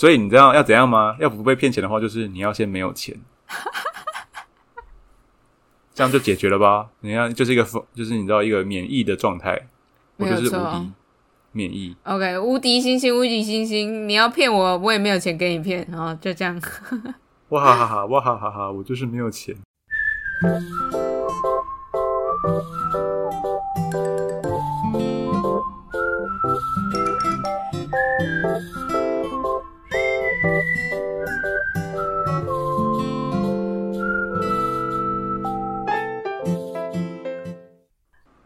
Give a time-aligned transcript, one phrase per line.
[0.00, 1.14] 所以你知道要怎样吗？
[1.20, 3.14] 要不被骗钱的话，就是你要先没有钱，
[5.92, 6.88] 这样就解决了吧？
[7.00, 7.62] 你看，就是一个
[7.94, 9.68] 就是你知道一个免疫的状态，
[10.16, 10.90] 我就是无敌
[11.52, 11.94] 免疫。
[12.04, 16.58] OK，无敌星星，无敌星星，你要骗我，我也没有钱给你骗，然后就这样。
[17.50, 18.06] 哇哈哈哈！
[18.06, 18.70] 哇哈哈哈！
[18.70, 19.54] 我就是没有钱。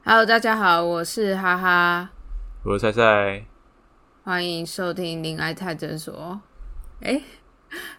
[0.07, 2.11] Hello，大家好，我是哈哈，
[2.63, 3.47] 我是赛赛，
[4.23, 6.39] 欢迎收听林爱泰诊所。
[7.01, 7.19] 哎，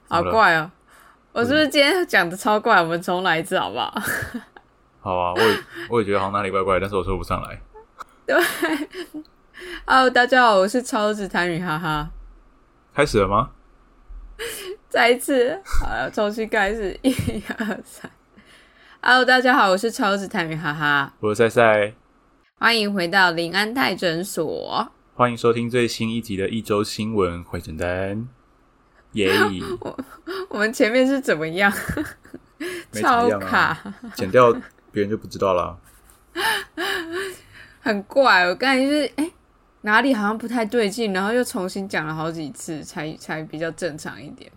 [0.08, 0.70] 好怪哦！
[1.34, 2.80] 我是不是今天讲的超怪？
[2.80, 3.92] 我们重来一次好不好？
[5.02, 5.58] 好啊，我也
[5.90, 7.60] 我也觉得好像哪里怪怪，但是我说不上来。
[8.28, 8.36] 对
[9.88, 12.12] ，Hello，大家好，我是超子谭宇哈哈。
[12.94, 13.50] 开始了吗？
[14.90, 18.12] 再一次，好了，重新开始，一二三。
[19.08, 21.94] Hello，大家好，我是超子谭宇哈哈，我是赛赛。
[22.58, 28.28] 欢迎回到林安泰诊所，欢迎收听最新一集的一周新闻回诊单。
[29.12, 29.32] 耶！
[29.80, 30.00] 我
[30.50, 31.72] 我们前面是怎么样？
[32.94, 33.78] 超卡，
[34.16, 34.52] 剪掉
[34.92, 35.78] 别人就不知道了。
[37.82, 39.32] 很怪，我刚才就是哎，
[39.82, 44.52] 哪里好像不太对劲，然后又重新讲了好几次，才才比较正常一点。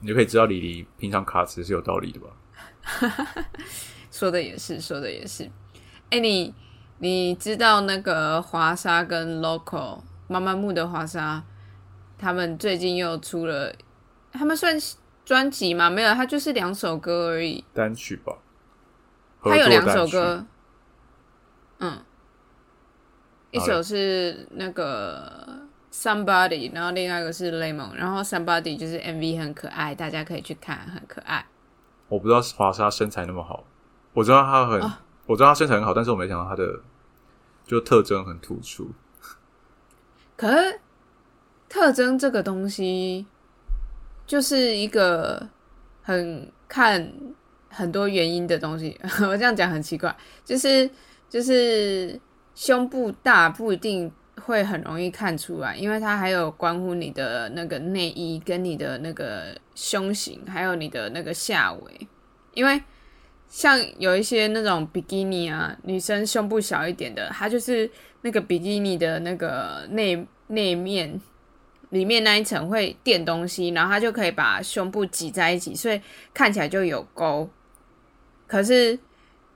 [0.00, 2.26] 你就可以知道李黎平常卡词是有道理的吧？
[4.10, 5.50] 说的也是，说的也是。
[6.10, 6.54] 哎，你。
[7.00, 11.44] 你知道那个华沙跟 Local 妈妈木的华沙，
[12.18, 13.72] 他们最近又出了，
[14.32, 14.76] 他们算
[15.24, 15.88] 专辑吗？
[15.88, 18.36] 没有，他就是两首歌而已，单曲吧。
[19.40, 20.44] 他有两首歌，
[21.78, 22.02] 嗯，
[23.52, 25.60] 一首是那个
[25.92, 31.46] Somebody，然后另外一个是 Lemon，然后 Somebody 就是 MV 很可爱，大家可以去看，很可爱。
[32.08, 33.64] 我不知道华莎身材那么好，
[34.12, 34.80] 我知道她很。
[35.26, 36.80] 我知道她身材很好，但是我没想到她的
[37.66, 38.90] 就特征很突出。
[40.38, 40.80] 可是
[41.68, 43.26] 特征这个东西
[44.26, 45.46] 就是一个
[46.00, 47.12] 很看
[47.68, 48.98] 很多原因的东西。
[49.20, 50.16] 我这样讲很奇怪，
[50.46, 50.88] 就是
[51.28, 52.18] 就是
[52.54, 54.10] 胸部大不一定
[54.42, 62.08] 会很容易看出来，因为它还有关乎你的那个内衣跟你的那个胸型，还有你的那个下围，
[62.54, 62.82] 因为。
[63.50, 67.90] 像有一些那种比基尼啊，女生胸部小一点的，它就是
[68.20, 71.18] 那个比基尼的那个内内面
[71.88, 75.98] 里面那一层会垫东西，然后它就可以把胸部挤在一起，所以
[76.34, 77.48] 看起来就有沟。
[78.46, 78.98] 可是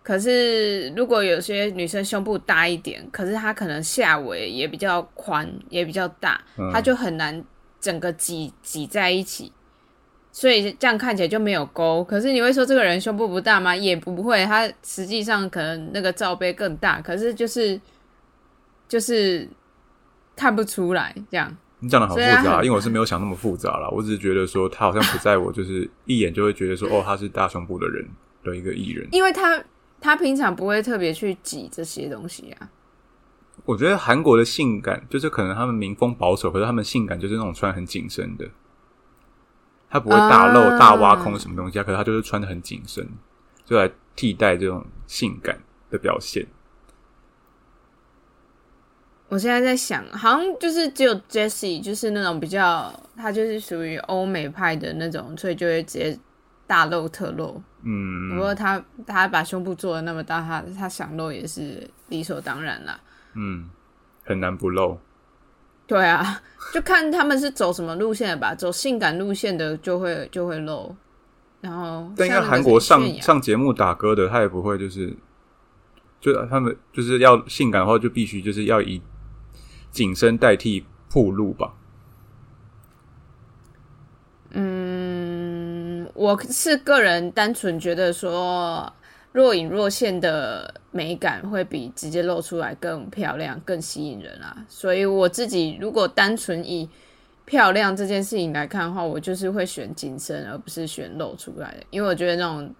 [0.02, 7.44] 可是如果有些女生胸部大一点，可是她可能下围也比较宽，也比较大，她就很难
[7.78, 9.52] 整个挤挤在一起。
[10.34, 13.76] 所以这样看起来就没有沟，可是你会说这个人胸部不大吗？
[13.76, 17.78] 也不会，他实际上可能那个罩杯更大，可是就是
[18.88, 19.46] 就是
[20.34, 21.54] 看不出来这样。
[21.80, 28.08] 你讲的好复杂，因为我是没有想那么复杂啦，我只是觉得说他好像不在我就是一眼就会觉得说哦他是大胸部的人
[28.42, 29.62] 的一个艺人，因为他
[30.00, 32.70] 他平常不会特别去挤这些东西啊。
[33.66, 38.48] 我觉得韩国的性感就是可能他们民风保守，可是他们性感就是那种穿很紧身的。
[39.92, 43.06] 他不会大露、大挖空什么东西啊，可是他就是穿的很紧身，
[43.66, 45.60] 就来替代这种性感
[45.90, 46.46] 的表现。
[49.28, 56.18] 我现在在想，好像就是只有 Jessie，就是那种比较，他就是属于欧美派的那种，所以就会直接
[56.66, 57.62] 大露特露。
[57.82, 62.98] 嗯，不过他他把胸部做的那么大，他他想露也是理所当然啦。
[63.34, 63.68] 嗯，
[64.24, 64.98] 很难不露。
[65.92, 66.40] 对啊，
[66.72, 68.54] 就看他们是走什么路线的吧。
[68.54, 70.96] 走性感路线的就会就会露，
[71.60, 75.14] 然后但应该韩国上上节目打歌的，他也不会就是，
[76.18, 79.02] 就他们就是要性感的话，就必须就是要以
[79.90, 81.74] 紧身代替铺路吧。
[84.52, 88.90] 嗯，我是个人单纯觉得说。
[89.32, 94.64] 若隐若现的美感会比直接露出来更漂亮、更吸引人啊！
[94.68, 96.88] 所以我自己如果单纯以
[97.46, 102.74] 漂亮这件事情来看的话，我就是会选紧身，而不是选露出来的，因为我觉得那种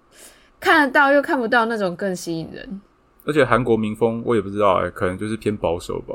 [0.61, 2.81] 看得到又看不到那种更吸引人。
[3.25, 6.15] 而且韩国民风我也不知道哎，可能就是偏保守吧。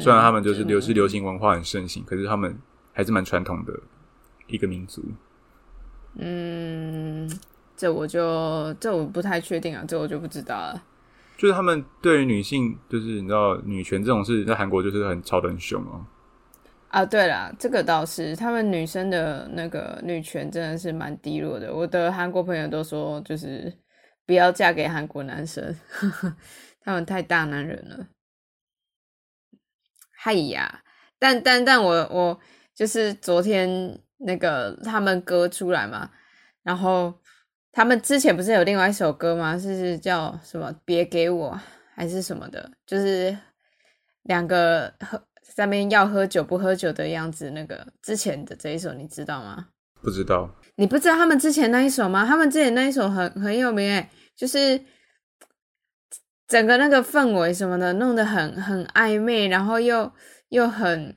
[0.00, 2.58] 虽然他们就是流是流行文化很盛行，可是他们
[2.92, 3.72] 还是蛮传统的
[4.48, 5.04] 一个民族。
[6.16, 7.30] 嗯。
[7.78, 10.82] 这我就这我不太确定啊，这我就不知道了。
[11.36, 16.04] 就是他们对于女性，就是你知道女权这种事，在韩国就是很吵得很凶哦。
[16.88, 21.72] 啊，对了，这个倒是，他们女生的那个女权真的是蛮低落的。
[21.72, 23.72] 我的韩国朋友都说，就是
[24.26, 25.76] 不要嫁给韩国男生，
[26.82, 28.08] 他们太大男人了。
[30.10, 30.82] 嗨呀，
[31.20, 32.40] 但但但我我
[32.74, 36.10] 就是昨天那个他们歌出来嘛，
[36.64, 37.14] 然后
[37.78, 39.56] 他们之前不是有另外一首歌吗？
[39.56, 40.74] 是叫什么？
[40.84, 41.56] 别给我
[41.94, 42.68] 还是什么的？
[42.84, 43.38] 就是
[44.24, 45.16] 两个喝
[45.54, 47.52] 在那边要喝酒不喝酒的样子。
[47.52, 49.68] 那个之前的这一首你知道吗？
[50.02, 52.26] 不知道，你不知道他们之前那一首吗？
[52.26, 54.84] 他们之前那一首很很有名诶，就是
[56.48, 60.12] 整个那个氛围什么的弄得很很暧昧，然后又
[60.48, 61.16] 又很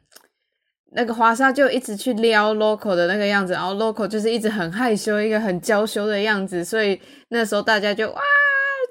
[0.93, 6.99] 那个华莎就一直去撩 local 的那个样子，然后 local 就是一直很害羞，一个很娇羞的样子，所以
[7.29, 8.21] 那时候大家就哇，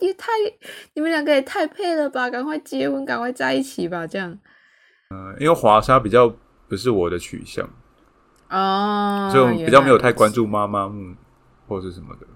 [0.01, 0.33] 也太
[0.95, 4.39] 你们两个也太配了吧，赶快结婚，赶快在一起吧，这样。
[5.11, 6.33] 嗯，因为华莎比较
[6.69, 7.69] 不是我的取向，
[8.49, 11.15] 哦，所以我比较没有太关注妈妈木
[11.69, 12.27] 或是什么的。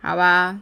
[0.00, 0.60] 好吧，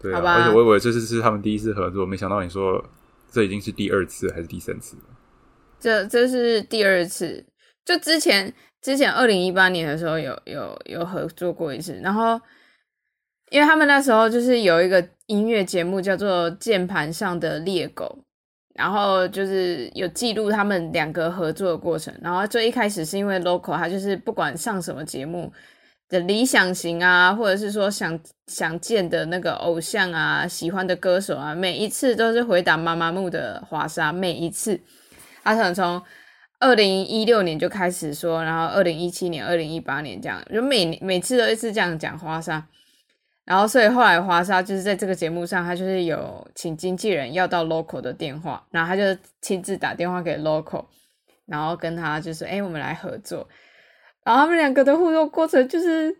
[0.00, 2.84] 对而且我以为这次是他们第一次合作，没想到你说
[3.30, 5.02] 这已经是第二次还是第三次了。
[5.80, 7.44] 这这是第二次，
[7.84, 8.52] 就之前
[8.82, 12.40] 之前二零一八年的时候有有有合作过一次，然后
[13.50, 18.18] 因为他们那时候就是有一个音乐节目叫做《键盘上的猎狗》，
[18.74, 25.52] 然后就是有记录他们两个合作的过程，然后最一开始是因为 local 他就是不管上什么节目
[26.08, 34.80] 的理想型啊，或者是说想想见的那个偶像啊，喜欢的歌手啊，每一次都是回答妈妈木的华莎，每一次。
[35.48, 36.02] 他可能从
[36.60, 42.66] 二零一六年就开始说，然后二零一七年、二零一八年这样，就每每次都一直这样讲华沙。
[43.44, 50.84] 然后，所以后来华莎就是在这个节目上，他就是有请经纪人要到 local 的电话，然后他就亲自打电话给 local，
[51.46, 53.48] 然后跟他就是：“哎、我们来合作。”
[54.22, 56.14] 然后他们两个的互动过程就是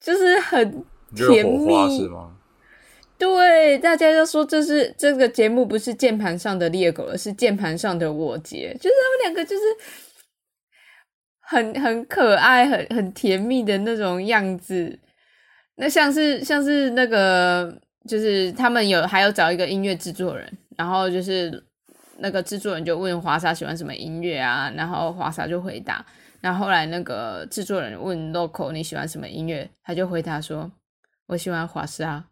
[0.00, 0.84] 就是很
[1.16, 2.37] 甜蜜是吗？
[3.18, 9.62] 对，大家就说这是这个节目不是键盘上的猎狗，而是键盘上的我杰，就是他们两个就是
[11.40, 14.96] 很很可爱、很很甜蜜的那种样子。
[15.74, 17.76] 那像是像是那个，
[18.08, 21.60] 就是他们有还有找一个音乐制作人，然后就是
[22.18, 26.06] 那个制作人就问华莎喜欢什么音乐啊，然后华莎就回答，
[26.40, 30.70] 然后后来那个制作人问 local 你喜欢什么音乐，他就回答说
[31.26, 32.24] 我喜欢华莎。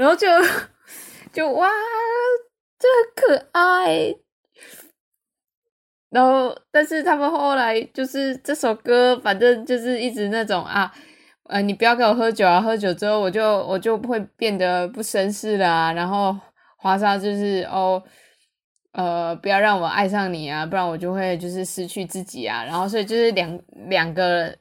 [0.00, 0.26] 然后就
[1.30, 1.68] 就哇，
[2.78, 2.88] 这
[3.20, 4.16] 可爱。
[6.08, 10.90] 然后，但是他们后来就是这首歌，反正就是一直那种啊，
[11.50, 16.34] 呃，你不要给我喝酒啊，喝酒之后我就我就会变得不绅士啦、然后
[16.78, 18.02] 华莎就是哦，
[18.92, 22.64] 呃，不要让我爱上你啊，不然我就会就是失去自己啊。
[22.64, 23.60] 然后，所以就是两
[23.90, 24.56] 两个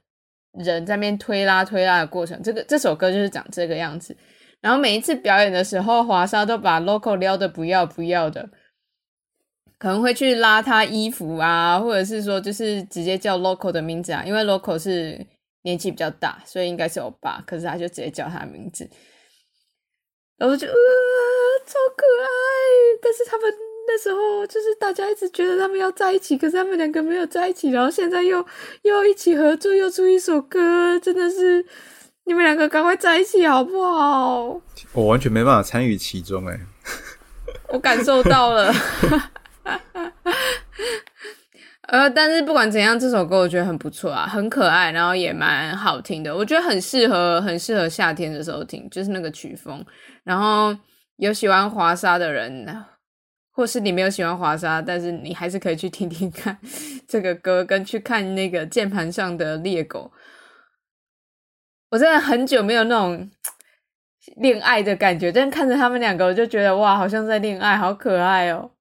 [0.51, 4.17] 人在那边推拉推拉的过程，这个这首歌就是长这个样子。
[4.61, 8.49] 然后每一次表演的时候，华莎都把 local 撩的不要不要的，
[9.77, 15.25] 可能会去拉他衣服啊，或者是说就是直接叫 local 的名字啊，因为 local 是
[15.61, 18.89] 年纪比较大，所以应该是欧巴，可是他就直接叫他名字，
[20.37, 20.73] 然后就呃
[21.65, 22.27] 超可爱，
[23.01, 23.49] 但是他们
[23.87, 28.45] 那时候就是大家一直觉得他们要在一起，可是他们两个没有在一起，然后现在又
[28.81, 31.65] 又一起合作，又出一首歌，真的是。
[32.29, 34.61] 你们两个赶快在一起好不好？
[34.93, 36.59] 我完全没办法参与其中、欸，哎，
[37.73, 38.71] 我感受到了。
[41.87, 46.37] 呃，但是不管怎样，这首歌我觉得很不错啊，很可爱，然后也蛮好听的。
[46.37, 49.83] 我觉得很适合，很适合夏天的时候听，就是那个曲风。
[50.23, 50.77] 然后
[51.15, 52.85] 有喜欢华沙的人，
[53.53, 56.55] 或是你没有喜欢华沙，但是你还是可以去听听看
[57.07, 60.11] 这个歌，跟去看那个键盘上的猎狗。
[61.89, 63.29] 我真的很久没有那种
[64.37, 68.71] 恋爱的感觉，但看着他们两个，我就觉得哇，好像在恋爱，好可爱哦，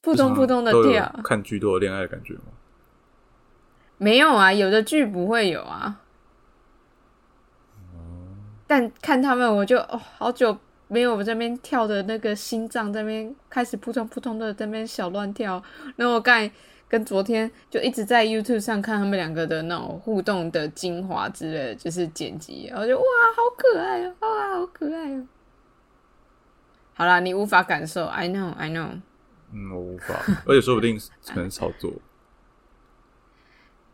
[0.00, 1.20] 扑通扑通的跳。
[1.24, 2.42] 看剧都有恋爱的感觉吗？
[3.96, 6.00] 没有啊，有的剧不会有啊。
[8.66, 10.56] 但看他们，我就哦，好久
[10.88, 15.62] 没有我这边跳的那个心脏这边开始扑通扑通的在那边小乱跳。
[15.96, 16.50] 然后我刚才
[16.88, 25.26] 跟昨天就一直在 YouTube 上看他们两个的那种互动的精华之类的，就是剪辑，然后就哇，好可爱哦，哇，好可爱哦。
[26.94, 29.00] 好啦，你无法感受，I know，I know。
[29.52, 30.14] 嗯，我无法，
[30.46, 31.92] 而且说不定可能炒作。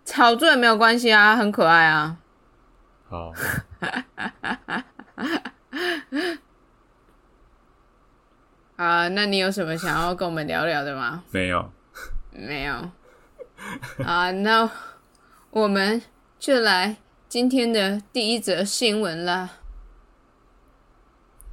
[0.05, 2.19] 炒作也没有关系啊，很可爱啊。
[3.09, 3.33] 好，
[8.77, 11.23] 啊，那你有什么想要跟我们聊聊的吗？
[11.31, 11.71] 没有，
[12.33, 12.91] 没有
[14.05, 14.71] 啊，那
[15.51, 16.01] 我们
[16.39, 16.97] 就来
[17.29, 19.51] 今天的第一则新闻啦。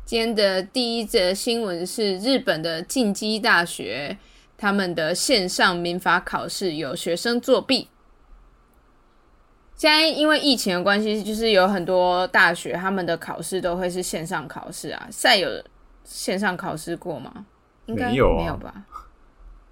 [0.06, 4.18] 今天的第一则新闻是日本的进击大学，
[4.58, 7.90] 他们的线上民法考试有学生作弊。
[9.76, 15.08] 现在因为疫情的关系，就是有很多大学他们的考试都会是线上考试啊。
[15.12, 15.50] 赛有
[16.06, 17.46] 线上考试过吗？
[17.88, 18.86] 应该没有吧？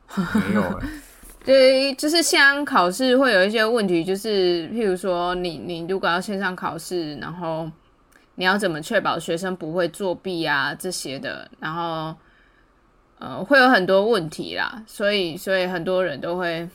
[0.49, 0.87] 没有哎、
[1.43, 7.69] 对，就是线上考试会有一些问题，就是譬如说你你如果要线上考试，然后
[8.35, 12.15] 你要怎么确保学生不会作弊啊这些的，然后
[13.19, 16.67] 呃会有很多问题啦，所以所以很多人都会。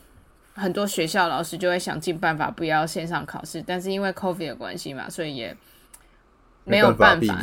[0.53, 5.57] 很多学校老师就会想尽办法不要线上考试，但是因为 COVID 的关系嘛，所以也
[6.65, 7.43] 没有办办法。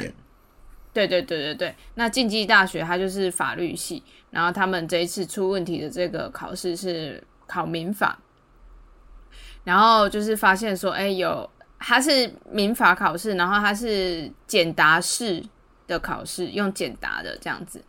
[0.97, 4.01] 对对对对对，那竞技大学它就是法律系，
[4.31, 8.17] 然后他们这一次出问题的这个考试是考民法，
[9.63, 15.43] 然后就是发现说，哎，有它是民法考试，然后它是简答式
[15.85, 17.79] 的考试，用简答的这样子。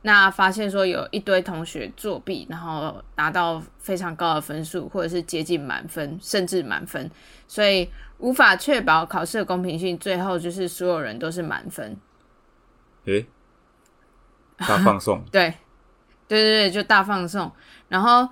[0.00, 7.10] 那发现说有一堆同学作弊，然后达到非常高的分数，或者是接近满分，甚至满分，
[7.46, 9.98] 所以无法确保考试的公平性。
[9.98, 11.94] 最后就是所有人都是满分。
[13.06, 13.26] 诶、
[14.56, 15.54] 大放送 对，
[16.26, 17.50] 对对对，就大放送。
[17.88, 18.28] 然后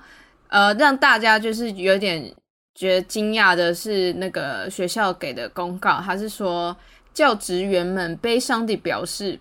[0.49, 2.35] 呃，让大家就是有点
[2.75, 6.77] 觉得惊讶的是，那个学校给的公告，他是说
[7.13, 9.39] 教职员们悲伤地表示，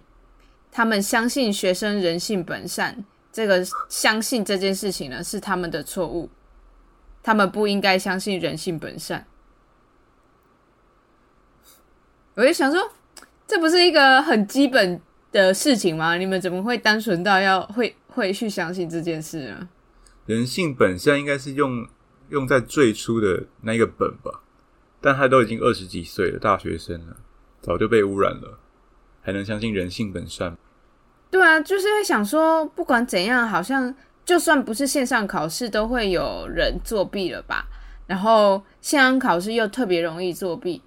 [0.72, 3.04] 他们相信学生人性本善。
[3.32, 6.30] 这个相信这件事情呢是他们的错误，
[7.24, 9.26] 他们不应该相信人性本善。
[12.34, 12.92] 我就想说，
[13.48, 16.18] 这不是一个很基本的事情吗？
[16.18, 19.70] 你们怎么会单纯到要会会去相信这件事呢？
[20.26, 21.88] 人性本善应该是用
[22.30, 24.42] 用在最初的那个本吧，
[25.02, 27.18] 但他都已经二十几岁了，大学生了，
[27.62, 28.60] 早就被污染了，
[29.22, 30.56] 还能相信人性本善？
[31.30, 33.94] 对啊，就是会想说，不管怎样，好像
[34.26, 37.68] 就算不是线上考试，都会有人作弊了吧？
[38.06, 40.82] 然后线上考试又特别容易作弊，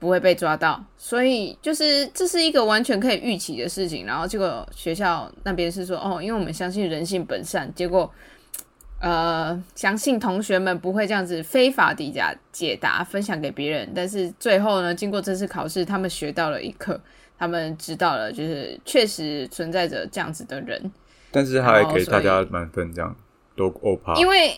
[0.00, 4.04] 不会被抓到，所以就是这是一个完全可以预期的事情。
[4.04, 8.10] 然后结果学校那边是说，哦，因为我们相信人性本善，结果
[8.98, 13.92] 呃，相信同学们不会这样子非法地假解答分享给别人。
[13.94, 17.00] 但是最后呢，经过这次考试，他们学到了一课。
[17.38, 20.92] 他们知道了，就是确实存在着这样子的人，
[21.30, 23.16] 但是他还给大家满分，这样
[23.56, 24.14] 都欧趴。
[24.16, 24.54] 因为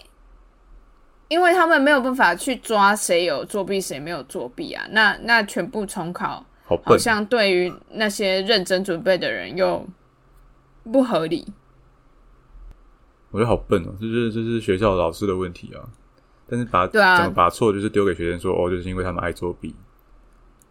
[1.32, 4.86] 因为他们没有办法去抓谁有作弊，谁没有作弊啊。
[4.90, 9.86] 那那全部重考，好，好像对于那些认真准备的人又
[10.92, 11.46] 不合理。
[13.30, 15.80] 我觉得好笨哦，这是这是学校老师的问题啊。
[16.46, 19.74] 但是把对啊怎么把错就是丢给学生说哦，就是因为他们爱作弊，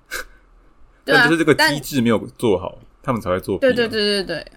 [1.03, 3.67] 对啊但就是这个机制没有做好，他们才会作弊、啊。
[3.67, 4.51] 对对对对对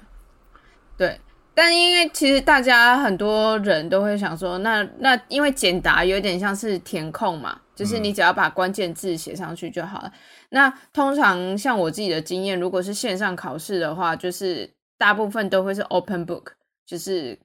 [0.99, 1.21] 对。
[1.55, 10.13] 但因为其实大家很多人都会想说，那那因为简答有点像是填空嘛，就是你只要把关键字写上去就好了。
[10.51, 14.69] 那通常像我自己的经验，如果是线上考试的话，就是
[14.99, 16.53] 大部分都会是 open book，
[16.85, 17.39] 就是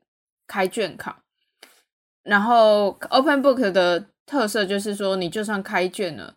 [0.48, 1.16] 开卷考。
[2.24, 6.36] 然后 open book 的特色就是说，你就算开卷了，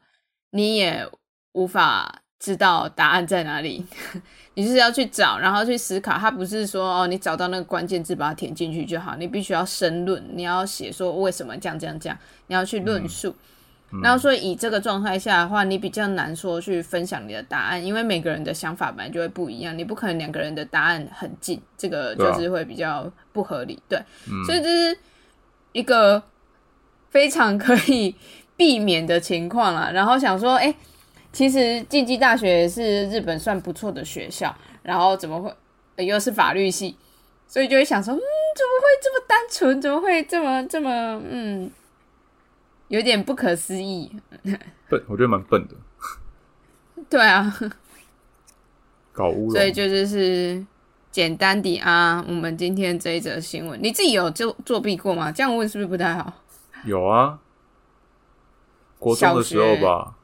[0.51, 1.07] 你也
[1.53, 3.87] 无法知道答案在哪里。
[4.55, 6.13] 你就是要去找，然后去思考。
[6.19, 12.19] 它不是说哦，你找到那个关键字把它填进去就好，你必须要申论，你要写说为什么这样这样这样，
[12.49, 13.33] 你要去论述。
[14.03, 23.83] 然后说以这个状态下的话，你比较难说去分享你的答案，因为每个人的想法本来就会不一样，你不可能两个人的答案很近，这个就是会比较不合理。
[23.89, 24.03] 对，
[24.45, 24.99] 所以这是
[25.73, 26.23] 一个
[27.11, 28.15] 非常可以
[28.57, 29.93] 避免的情况了。
[29.93, 30.75] 然后想说，哎、
[31.33, 35.55] 其实竞技大学是日本算不错的学校，然后怎么会、
[35.97, 36.97] 呃又是法律系，
[37.49, 38.23] 所以就会想说，嗯，怎
[38.67, 39.81] 么会这么单纯？
[39.81, 41.71] 怎么会这么这么嗯，
[42.89, 44.11] 有点不可思议？
[44.89, 45.75] 笨，我觉得蛮笨的，
[47.09, 47.55] 对啊，
[49.13, 49.51] 搞乌龙。
[49.53, 50.63] 所以就就是
[51.11, 55.33] 简单的啊，我们今天这一则新闻，你自己有作作弊过吗？
[55.33, 56.33] 这样问是不是不太好？
[56.85, 57.39] 有啊，
[58.99, 60.15] 国中的时候吧，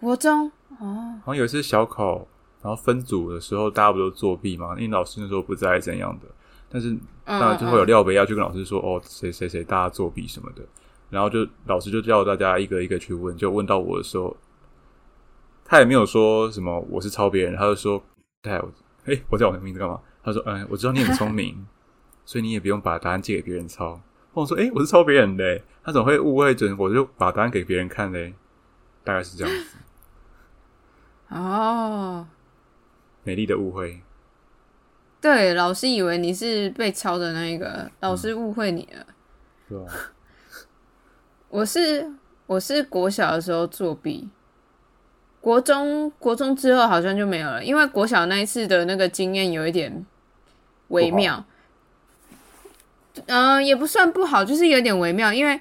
[0.00, 2.26] 国中哦，好像有一次小考，
[2.62, 4.74] 然后分组的时候，大家不都作弊吗？
[4.78, 6.26] 因为老师那时候不在怎样的，
[6.70, 10.62] 但是当然就会有廖北要去跟老师说，哦，谁谁谁大家作弊什么的，
[11.10, 14.34] 然后就老师就叫大家一个一个去问，就问到我的时候，
[15.66, 18.02] 他也没有说什么我是抄别人，他就说，
[18.44, 18.72] 哎，我
[19.04, 20.00] 哎，我叫我的名字干嘛？
[20.24, 21.66] 他说，嗯，我知道你很聪明，
[22.24, 24.00] 所以你也不用把答案借给别人抄。
[24.32, 26.74] 我说：“诶、我是抄别人的、欸，他怎么会误会准？
[26.78, 28.32] 我就把答案给别人看嘞。”
[29.02, 29.76] 大概是这样子，
[31.30, 32.26] 哦，
[33.22, 34.02] 美丽的误会。
[35.20, 39.06] 对，老师以为你是被抄的那一个，老师误会你了。
[39.68, 39.92] 对吧？
[41.50, 42.10] 我是
[42.46, 44.28] 我是国小的时候作弊，
[45.40, 50.04] 国中国中之后好像就没有了，因为国小那一次的那个经验有一点
[50.88, 51.44] 微妙，
[53.26, 55.60] 嗯、也不算不好，就是有点微妙，因为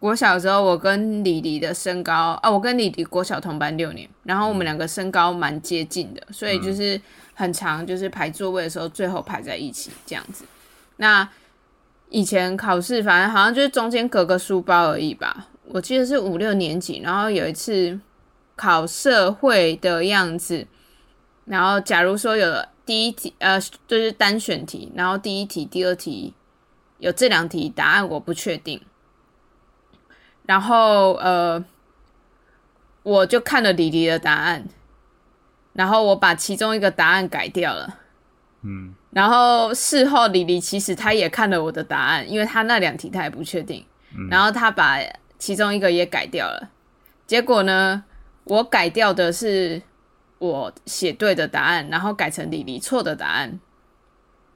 [0.00, 7.00] 国小的时候我跟李黎的身高啊，我跟李黎国小同班六年，然后我们两个身高蛮接近的，所以就是
[7.34, 10.44] 很长，就是排座位的时候最后排在一起这样子。
[10.98, 11.28] 那
[12.10, 15.48] 以前考试，反正好像就是中间隔个书包而已吧。
[15.66, 18.00] 我记得是五六年级，然后有一次
[18.56, 20.66] 考社会的样子，
[21.44, 26.32] 然后假如说有第一题，呃，就是单选题，然后第一题、第二题
[26.98, 28.80] 有这两题答案我不确定，
[30.48, 31.62] 然后呃，
[33.02, 34.66] 我就看了李黎的答案，
[35.74, 37.98] 然后我把其中一个答案改掉了。
[38.62, 43.84] 嗯，然后事后李黎其实他也看了我的答案，因为他那两题他也不确定，
[44.30, 44.98] 然后他把
[45.38, 46.70] 其中一个也改掉了。
[47.26, 48.04] 结果呢，
[48.44, 49.82] 我改掉的是
[50.38, 53.60] 我写对的答案，然后改成李黎错的答案。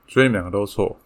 [0.09, 0.97] 所以你们两个都错。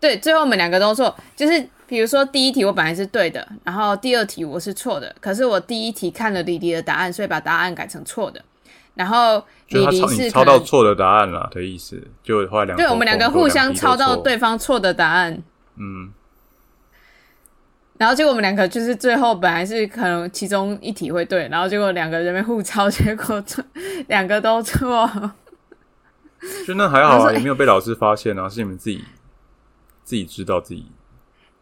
[0.00, 8.42] 对，最后我们两个都错，就是比如说第一题我本来是对的，然后第二题我是错的，可是我第一题看了李黎的答案，所以把答案改成错的。
[8.94, 15.42] 然后李黎是抄到错的答案了的意思，就后来两对我们两个互相抄到，对方错的答案，
[15.76, 16.10] 嗯，
[17.98, 23.62] 然后结果我们两个就是最后本来是可能其中一题会对，然后结果两个人被互抄，结果错
[24.08, 25.32] 两个都错。
[26.66, 29.04] 就那还好啊，也没有被老师发现啊，是你们自己
[30.04, 30.86] 自己知道自己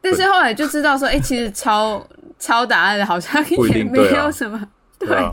[0.05, 2.07] 但是后来就知道说，哎、其实抄
[2.39, 4.69] 抄答案好像也没有什么。
[4.99, 5.33] 对啊，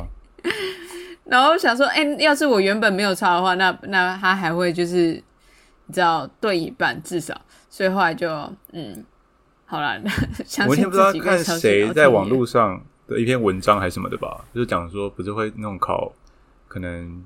[1.25, 5.21] 然后想说，哎、要是我原本没有抄的话，那那他还会就是
[5.87, 8.29] 你知道对一半至少，所以后来就
[8.71, 9.03] 嗯，
[9.65, 10.01] 好了，
[10.45, 16.13] 相信我那天不知道看谁在网络上的一篇文章还是什么的吧，就是讲说不是会那种考，
[16.69, 17.23] 可能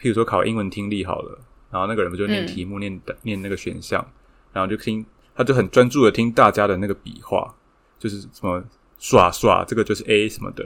[0.00, 1.38] 譬如说考英文听力好了，
[1.70, 4.06] 然后那个人不就念嗯题目、念念那个选项，
[4.52, 5.04] 然后就听
[5.38, 7.54] 他就很专注的听大家的那个笔画，
[7.96, 8.60] 就是什么
[8.98, 10.64] 刷刷这个就是 A 什么的，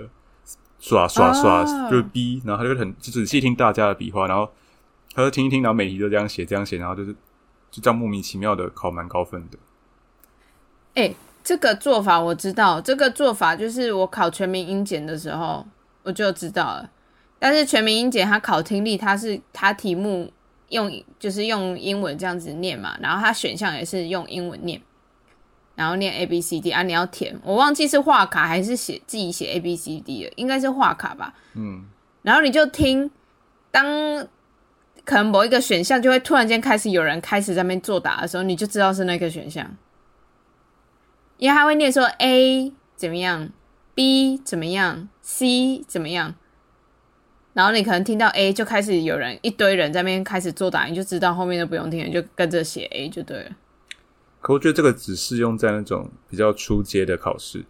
[0.80, 4.50] 刷刷刷哦就是 B，然后他就很就仔细听大家的笔画，然后
[5.14, 7.12] 他就听一听，然后每题都这样写这样写，然后就是
[7.70, 9.58] 就这样莫名其妙的考蛮高分的。
[10.94, 15.66] 哎、这个做法我知道，这个做法就是我考全民英检的时候
[16.02, 16.90] 我就知道了。
[17.38, 20.32] 但是全民英检它考听力，它是它题目
[20.72, 24.80] 用就是用英文这样子念嘛，然后它选项也是用英文念，
[25.76, 31.34] 然后念 A B C D 啊，你要填，我忘记是画卡还是写自己写 A B C D 了，应该是画卡吧。
[31.54, 31.84] 嗯，
[32.22, 33.10] 然后你就听，
[33.70, 33.84] 当
[35.04, 39.76] 可能某一个选项就会突然间开始有人开始在那边作答的时候，你就知道是那个选项，
[41.36, 43.50] 因为他会念说 A 怎么样
[43.94, 46.34] ，B 怎么样，C 怎么样，
[47.52, 53.50] 然后你可能听到 A 就开始有人一堆人在那边开始做答，你就知道后面都不用听了，就跟着写 A 就对了。
[54.40, 57.64] 可我觉得这个只适用在那种比较初阶的考试，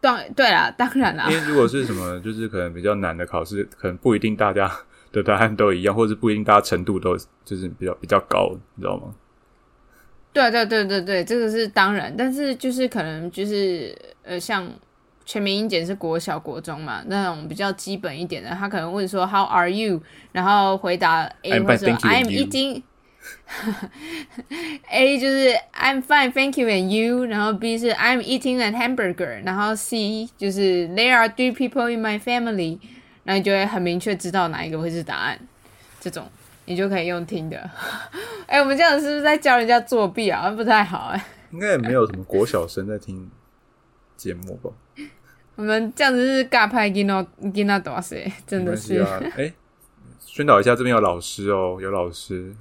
[0.00, 4.70] 当对啦，当然啦因，为如果是什么就是可能比较难的考试，可能不一定大家
[5.12, 9.14] 的答案都一样，或者不一定大家程度都就是比较比较高，你知道吗？
[10.32, 14.66] 对对对对对，这个是当然，但是就是可能就是呃，像
[15.24, 20.02] 全民英检是国小国中嘛，那种比较基本一点的，他可能问说 How are you？
[20.32, 22.82] 然后回答 A 或者 I'm eating。
[24.90, 27.24] A 就是 I'm fine, thank you and you。
[27.26, 29.44] 然后 B 是 I'm eating a hamburger。
[29.44, 32.80] 然后 C 就是 There are two people in my family。
[33.22, 35.38] 那你就会很明确知道哪一个会是答案。
[36.00, 36.28] 这种
[36.64, 37.70] 你就可以用听的。
[38.46, 40.50] 哎，我们这样是不是在教人家作弊啊？
[40.50, 41.24] 不太好哎。
[41.52, 43.30] 应该也没有什么国小生在听
[44.16, 44.70] 节目吧。
[45.56, 48.32] 我们这样子是尬拍给那给那多谁？
[48.46, 48.96] 真的是。
[48.96, 49.20] 啊。
[49.36, 49.52] 哎、
[50.20, 52.54] 宣导一下，这边有老师哦，有老师，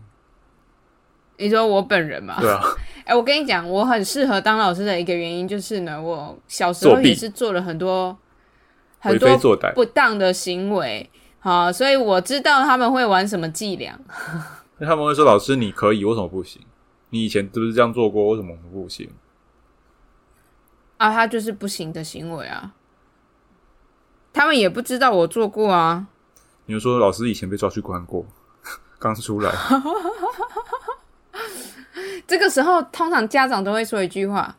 [1.37, 2.39] 你说我本人嘛？
[2.39, 2.61] 对啊，
[3.05, 8.17] 哎、我跟你讲，我很适合当老师的一个原因就是呢，我小时候也是做了很多
[8.99, 9.37] 很多。
[9.73, 13.97] 不当的行为，好，所以我知道他们会玩什么伎俩。
[14.77, 16.61] 那他们会说：“老师，你可以，为什么不行？
[17.09, 18.29] 你以前是不是这样做过？
[18.29, 19.09] 为什么不行
[20.97, 22.73] 啊，他就是不行的行为啊。
[24.33, 26.07] 他们也不知道我做过啊。？”
[26.65, 28.25] 你就说老师以前被抓去关过，
[28.99, 29.51] 刚出来，
[32.27, 34.55] 这个时候，通常家长都会说一句话，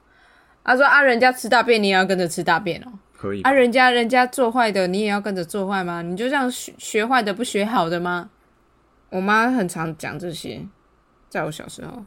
[0.63, 2.93] 他说：“啊，人家吃大便，你也要跟着吃大便哦。
[3.17, 6.03] 可以啊，人家人家做坏的，你也要跟着做坏吗？
[6.03, 8.31] 你就这样学学坏的，不学好的吗？”
[9.11, 10.67] 我妈很常讲这些，
[11.29, 12.05] 在我小时候。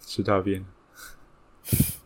[0.00, 0.64] 吃大便，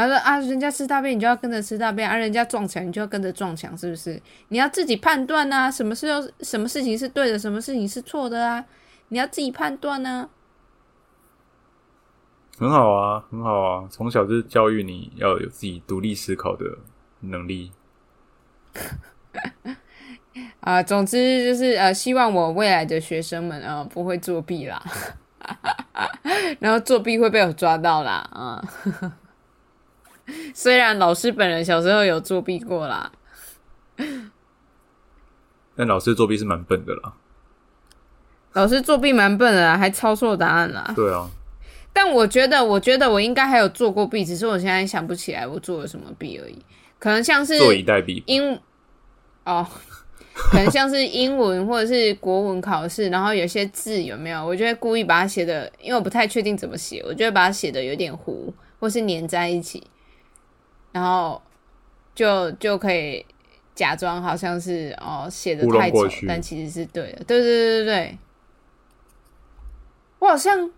[0.00, 4.20] 然后说啊，人家吃大便，你就要跟着吃大便；啊、人家撞墙，你就要跟着撞墙，是不是？
[4.48, 8.64] 你要自己判断啊，什么事要什么事情是对的，什么事情是错的啊？
[9.08, 10.30] 你要自己判断呢、
[12.58, 16.64] 很好啊，很好啊，从小就是教育你要有自己独立思考的
[17.20, 17.72] 能力。
[20.60, 20.82] 啊。
[20.82, 24.82] 总之就是呃，希望我未来的学生们啊、呃不会作弊啦，
[26.60, 28.62] 然后作弊会被我抓到啦啊。
[30.54, 33.10] 虽然老师本人小时候有作弊过啦，
[35.76, 37.14] 但老师作弊是蛮笨的啦。
[38.52, 40.92] 老师作弊蛮笨的啦，还抄错答案啦。
[40.96, 41.30] 对啊，
[41.92, 46.58] 但我觉得，我觉得我应该还有做过弊，只是我现在想不起来我做了什么弊而已。
[46.98, 48.22] 可能像是坐以待毙。
[48.26, 48.58] 英
[49.44, 49.66] 哦，
[50.34, 59.82] 可能像是英文或者是国文考试，然后有些字有没有，我就会故意把它写的，因为我不太确定怎么写，我就会把它写的有点糊，或是粘在一起，
[60.92, 61.40] 然后
[62.14, 63.24] 就就可以
[63.74, 67.24] 假装好像是哦写的太丑，但其实是对的。
[67.24, 68.18] 对对对对对，
[70.18, 70.70] 我好像。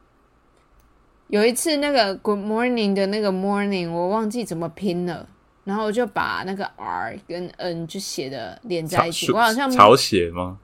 [1.29, 5.27] 有一次，那个 Good morning 的那个 morning，我忘记怎么拼了，
[5.65, 9.33] 然后我就把那个 R 跟 N 就写的连在一起。
[9.33, 10.59] 我好像草写吗？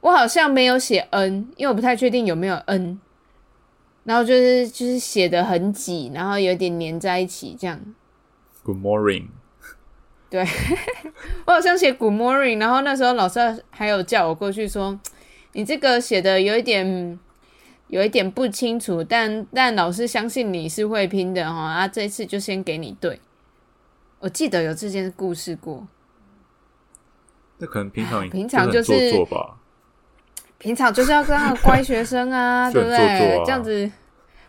[0.00, 3.00] 我好像没有写 N，因为我不太确定有没有 N。
[4.02, 7.80] 然后就是就是写的很挤，然后有点粘在一起这样。
[8.64, 9.26] Good morning，
[10.30, 10.42] 对，
[11.44, 14.98] 我好像写 Good morning，然后那时候老师还有叫我过去说，
[15.52, 17.18] 你这个写的有一点
[17.88, 23.20] 有一点不清楚，但但老师相信你是会拼的哈，啊，这一次就先给你对。
[24.20, 25.86] 我记得有这件故事过，
[27.58, 29.58] 那可能平常平常就就是做吧。
[30.56, 33.42] 平常就是要跟他乖学生啊， 就对不对？
[33.44, 33.92] 这样子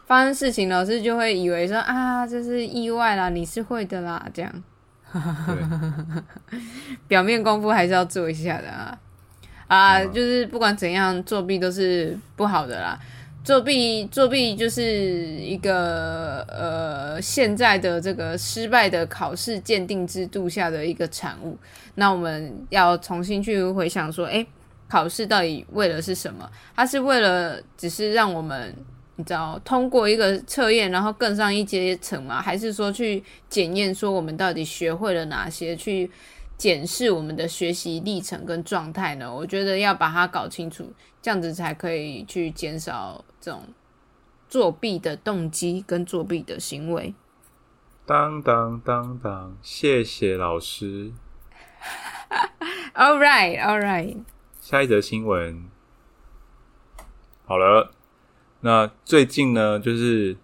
[0.06, 4.64] 发生事情，老师就会以为说啊，这是意外啦，你是会的啦，这样。
[5.12, 6.60] 对，
[7.08, 8.98] 表面功夫还是要做一下的啊
[9.68, 10.00] 啊！
[10.00, 13.00] 嗯就是不管怎样，作弊都是不好的啦。
[13.44, 21.58] 作弊，作弊就是一个呃现在的这个失败的考试鉴定制度下的一个产物。
[21.94, 24.46] 那我们要重新去回想说，诶，
[24.90, 26.50] 考试到底为了是什么？
[26.76, 28.76] 它是为了只是让我们
[29.18, 32.42] 你知道通过一个测验，然后更上一阶层吗？
[32.42, 36.12] 还是说去检验说我们到底学会了哪些，去
[36.58, 39.34] 检视我们的学习历程跟状态呢？
[39.34, 43.64] 我觉得要把它搞清楚，这样子才可以去减少这种
[44.50, 47.14] 作弊的动机跟作弊的行为。
[48.06, 51.12] 当当当当，谢谢老师。
[52.94, 54.18] All right, all right。
[54.62, 55.70] 下一则新闻，
[57.46, 57.92] 好了，
[58.66, 60.36] 那最近呢，就是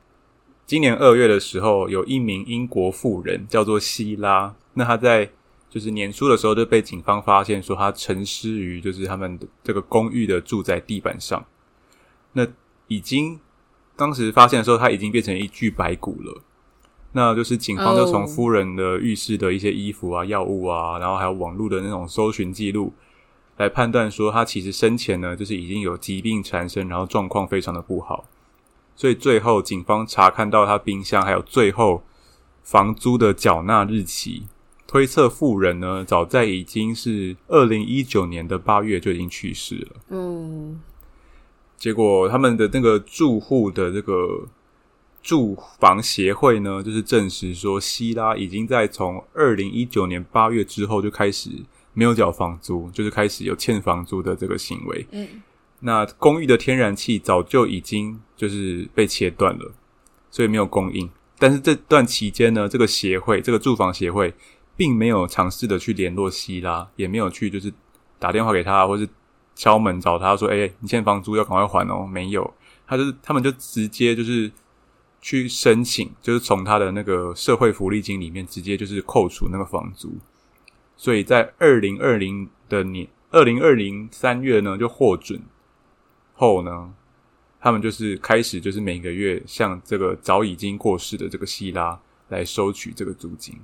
[0.67, 5.27] 今年二月的时候，有一名英国妇人叫做希拉，那她在
[5.71, 11.43] 就是年初的时候就被警方发现说她沉尸于就是他们的这个公寓的住宅地板上，
[12.33, 12.45] 那
[12.87, 13.39] 已经
[13.95, 16.43] 当时发现的时候，她已经变成一具白骨了。
[17.13, 22.93] 那就是警方就从哦夫人的浴室的一些衣服啊、药物啊，然后还有网络的那种搜寻记录，
[23.61, 28.25] 来判断说他其实生前呢，就是已经有疾病缠身，然后状况非常的不好，
[28.95, 32.01] 所以最后警方查看到他冰箱还有最后
[32.63, 34.47] 房租的缴纳日期，
[34.87, 39.91] 推测富人呢早在已经是二零一九年的八月就已经去世了。
[40.09, 40.81] 嗯，
[41.77, 44.47] 结果他们的那个住户的这个
[45.21, 51.51] 住房协会呢，就是证实说，希拉已经在从二零一九年八月之后就开始
[51.93, 55.05] 没有缴房租，就是开始有欠房租的这个行为。
[55.11, 55.27] 嗯，
[55.79, 59.73] 那公寓的天然气早就已经就是被切断了，
[60.29, 61.09] 所以没有供应。
[61.37, 64.33] 但是这段期间呢，这个协会，这个住房协会，
[64.77, 67.73] 并没有尝试的去联络希拉，也没有去就是
[68.19, 69.09] 打电话给他，或是
[69.55, 72.53] 敲门找他说：“哎、你欠房租要赶快还哦。”没有，
[72.87, 74.51] 他就是他们就直接就是
[75.19, 80.15] 去申请，就是从他的那个社会福利金里面直接就是扣除那个房租。
[81.01, 85.41] 所以在二零二零的年，二零二零三月呢就获准
[86.35, 86.93] 后呢，
[87.59, 93.59] 他们就是开始就是每个月向这个早已经过世的这个希拉来收取这个租金。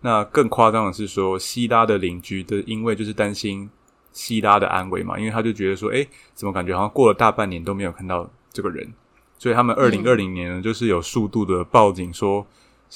[0.00, 3.68] 那更夸张的是说，希拉的邻居的因为就是担心
[4.10, 8.90] 希拉的安危嘛，因为他就觉得说，诶，怎么感觉好像过了大半年都没有看到这个人，
[9.36, 12.46] 所以他们二零二零年呢，就是有速度的报警说，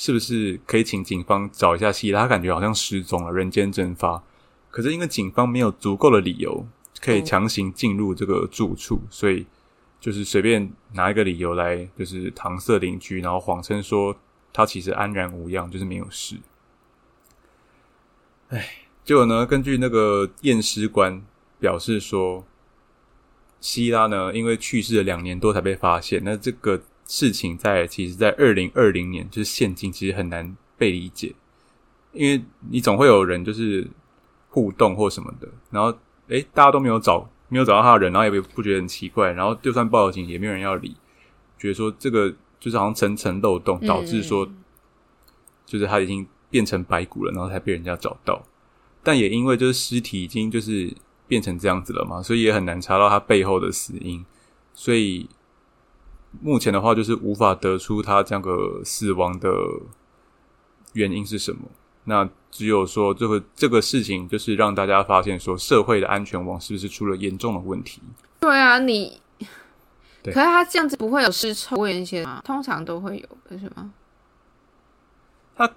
[0.00, 2.20] 是不是可以请警方找一下希拉？
[2.20, 4.22] 他感觉好像失踪了，人间蒸发。
[4.70, 6.64] 可是因为警方没有足够的理由
[7.00, 9.44] 可以强行进入这个住处，所以
[9.98, 14.16] 就是随便拿一个理由来，就是搪塞邻居，然后谎称说
[14.52, 16.36] 他其实安然无恙，就是没有事。
[18.50, 18.68] 哎，
[19.04, 21.20] 结果呢，根据那个验尸官
[21.58, 22.44] 表示说。
[23.60, 26.22] 希拉呢，因为去世了两年多才被发现。
[26.24, 31.34] 那这个事情在其实，在二零二零年，就是现今其实很难被理解，
[32.12, 32.40] 因为
[32.70, 33.88] 你总会有人就是
[34.48, 35.92] 互动或什么的，然后
[36.28, 40.94] 诶，大家都没有找，没有找到他的人，然后也不觉得很奇怪，然后就算报了警，也没有人要理，
[41.58, 44.48] 觉得说这个就是好像层层漏洞，导致说
[45.66, 48.40] 就是他已经变成白骨了，然后才被人家找到。
[49.02, 50.94] 但也因为就是尸体已经就是。
[51.28, 54.24] 变成这样子了嘛，所以也很难查到他背后的死因，
[54.72, 55.28] 所以
[56.40, 59.50] 目前的话就是无法得出他这样个死亡的
[60.92, 61.62] 原因是什么。
[62.04, 68.00] 那只有说这个这个事情，就是让大家发现说社会的安全网是不是出了严重的问题？
[68.40, 69.20] 对啊，你，
[70.24, 72.40] 可是他这样子不会有尸臭味那些吗？
[72.44, 73.92] 通常都会有，是吗？
[75.56, 75.70] 他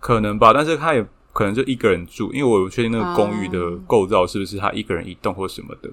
[0.00, 1.06] 可能吧，但是他也。
[1.34, 5.90] 可能就一个人住，因为我不确定那个公寓的构造是不是他一个人一栋或什么的。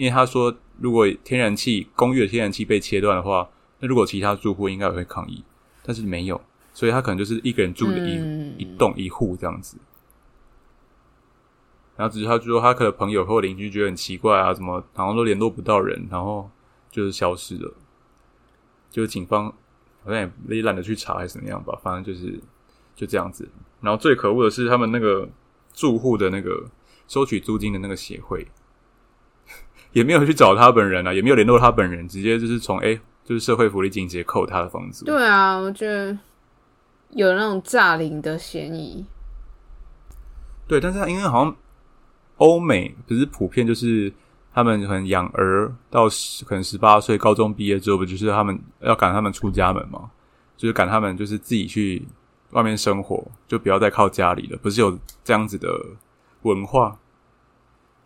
[0.00, 3.46] 因为他说，如果天然气公寓的天然气被切断的话，
[3.80, 5.44] 那如果其他住户应该也会抗议，
[5.82, 6.40] 但是没有，
[6.72, 9.76] 所以他可能就是一个人住的一一栋一户这样子。
[11.98, 16.50] 然后只是他就说，他可能朋友或邻居觉得很奇怪啊，怎么好像都联络不到人，然后
[16.90, 17.70] 就是消失了。
[18.90, 19.52] 就是警方
[20.02, 20.14] 好像
[20.48, 22.40] 也也懒得去查还是怎么样吧，反正就是
[22.96, 23.46] 就这样子。
[23.82, 25.28] 然后最可恶的是，他们那个
[25.74, 26.64] 住户的那个
[27.06, 28.46] 收取租金的那个协会，
[29.92, 35.04] 也没有去找他本人啊，也没有联络他本人，直接就是从哎，就是社会福利金直接扣他的房租。
[35.04, 36.16] 对啊，我觉得
[37.10, 39.04] 有那种诈领的嫌疑。
[40.66, 41.56] 对，但是因为好像
[42.36, 44.12] 欧美不是普遍，就是
[44.52, 46.08] 他们可能养儿到
[46.46, 50.10] 可能十八岁高中毕业之后，不就是他们要赶他们出家门嘛？
[50.56, 52.06] 就是赶他们就是自己去。
[52.52, 55.68] 外面生活就不要再靠家里了，不是有这样子的
[56.42, 56.98] 文化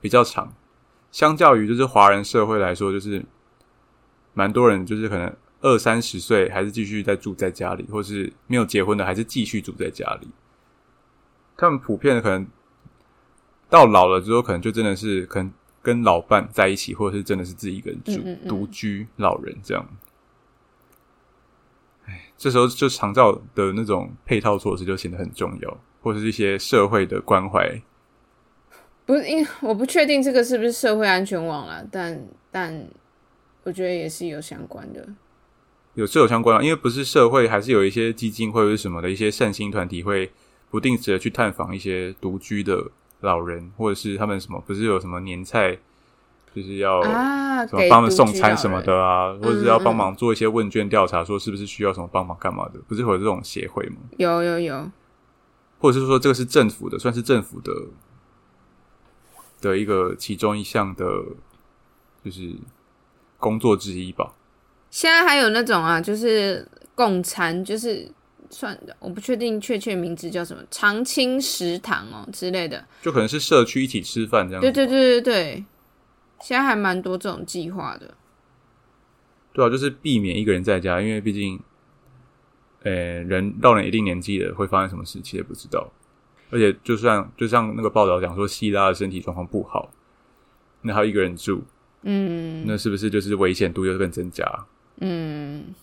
[0.02, 0.52] 比较长。
[1.14, 3.24] 相较于就是华人社会来说，就是
[4.32, 10.28] 蛮多人就是可能二三十岁还是继续在住在家里，或是没有结婚的还是继续住在家里。
[11.56, 12.44] 他们普遍的可能
[13.70, 19.88] 到老了之后，可能就真的是可能跟老伴在一起，或者是真的是自己一个人住独居老人这样。
[22.36, 27.80] 这时候就长照的那种配套措施就显得很重要，或者是一些社会的关怀。
[29.06, 32.86] 不是，因我不确定这个是不是社会安全网了，但但
[33.62, 35.06] 我觉得也是有相关的。
[35.94, 40.30] 有是有相关啊，因为不是社会，还是有一些基金或者是什么的一些善心团体会
[40.70, 42.90] 不定时的去探访一些独居的
[43.20, 45.78] 老人，或者是他们什么不是有什么年菜。
[46.54, 52.78] 就是要什么帮他们送餐什么的啊，或者是要帮忙做一些问卷调查，说是不是需要什么帮忙干嘛的？
[52.86, 53.96] 不是会有这种协会吗？
[54.18, 54.88] 有有有，
[55.80, 57.72] 或者是说这个是政府的，算是政府的
[59.70, 61.04] 的一个其中一项的，
[62.22, 62.54] 就是
[63.38, 64.34] 工作之一吧。
[64.90, 68.08] 现在还有那种啊，就是共餐，就是
[68.50, 74.60] 算的，我不确定确切名字叫什么，长青食堂哦之类的，就可能是社区一起吃饭这样。
[74.60, 75.64] 对对对对对。
[76.40, 78.12] 现在还蛮多这种计划的，
[79.54, 81.58] 对啊，就是避免一个人在家，因为毕竟，
[82.82, 85.90] 呃，人到了一定年纪了，会发生什么事，其实也不知道。
[86.50, 89.90] 而且，就算就像那个报道讲说，希拉的身体状况不好，
[90.82, 91.62] 那他一个人住，
[92.02, 94.44] 嗯，那是不是就是危险度又更增加？
[95.00, 95.74] 嗯，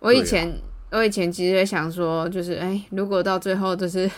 [0.00, 4.10] 我以前我以前其实也想说，就是哎，如果到最后就是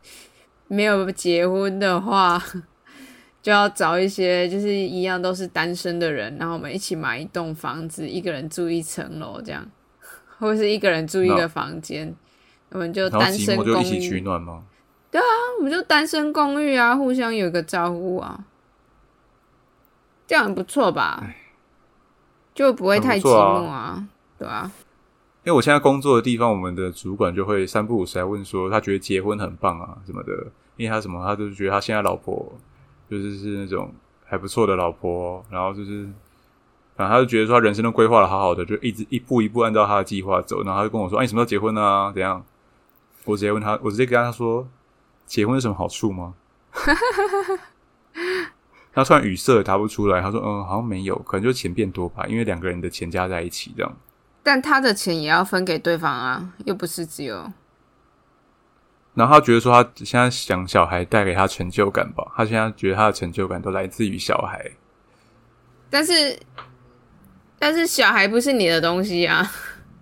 [0.68, 2.42] 没有结婚的话。
[3.44, 9.70] 就要找一些就是一样都是单身的人，然后我们一起买一栋房子，一个人住一层楼这样，
[10.38, 12.16] 或者是一个人住一个房间，
[12.74, 14.64] 我们就单身公寓取暖吗？
[15.10, 15.24] 对啊，
[15.58, 18.44] 我们就单身公寓啊，互相有个招呼啊，
[20.26, 21.24] 这样很不错吧？
[22.52, 24.06] 就不会太寂寞啊，
[24.36, 24.70] 对啊。
[25.44, 30.32] 因为我现在工作的地方，我们的主管就会三不五时来问说，他觉得结婚很棒啊什么的，
[30.76, 32.52] 因为他什么，他就是觉得他现在老婆。
[33.08, 33.92] 就是是那种
[34.24, 36.08] 还不错的老婆，然后就是，
[36.96, 42.10] 反正他就觉得说他人生都规划的好好的，就一直一步一步按照他的计划走，然后他就跟我说：“哎，你什么时候结婚啊？
[42.12, 42.42] 怎样？”
[43.24, 44.68] 我直接问他，我直接跟他说
[45.26, 46.34] ：“结婚有什么好处吗？”
[48.92, 53.96] 他突然语塞答不出来，他说：“嗯，好像没有，可能就钱变多吧，因为两个人的钱加在一起这样。”
[54.42, 57.50] 但他的钱也要分给对方啊，又不是只有。
[59.14, 64.72] 然后他觉得说，他现在想小孩带给他成就感吧，他现在觉得他的成就感都来自于小孩。
[65.88, 66.38] 但是，
[67.58, 69.48] 但是小孩不是你的东西啊，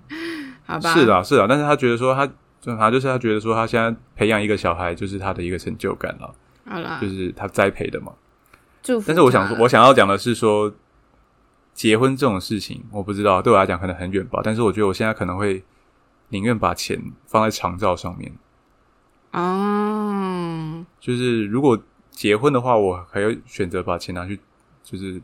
[0.64, 0.94] 好吧？
[0.94, 2.28] 是啊，是啊，但是他觉得说，他
[2.62, 6.34] 正他就是他觉得说，他现在培养一个小孩就是他的一个成就感了。
[6.64, 8.12] 好了，就是他栽培的嘛。
[8.82, 9.04] 祝福。
[9.08, 10.72] 但是我想说，我想要讲的是说，
[11.74, 14.40] 结婚这种事情，我不知道对我来讲可能很远吧。
[14.44, 15.64] 但是我觉得我现在可能会
[16.28, 18.32] 宁愿把钱放在长照上面。
[19.32, 21.76] 哦，就是如果
[22.10, 24.38] 结婚的话，我还要选择把钱拿去，
[24.84, 25.20] 就是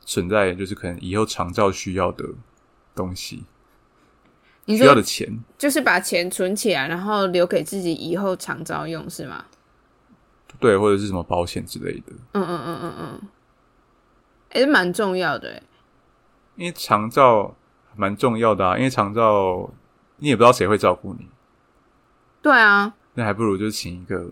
[0.00, 2.24] 存在，就是可能以后长照需要的
[2.92, 3.44] 东西，
[4.66, 9.44] 需要的钱，就是把钱存起来，然后留给自己以后长照用，是吗？
[10.60, 12.12] 对，或者是什么保险之类的。
[12.34, 13.20] 嗯嗯嗯嗯嗯，
[14.50, 15.62] 哎，蛮重要的，
[16.56, 17.56] 因为长照
[17.96, 19.68] 蛮重要的啊，因为长照
[20.18, 21.26] 你也不知道谁会照顾你。
[22.40, 22.94] 对啊。
[23.14, 24.30] 那还不如就请一个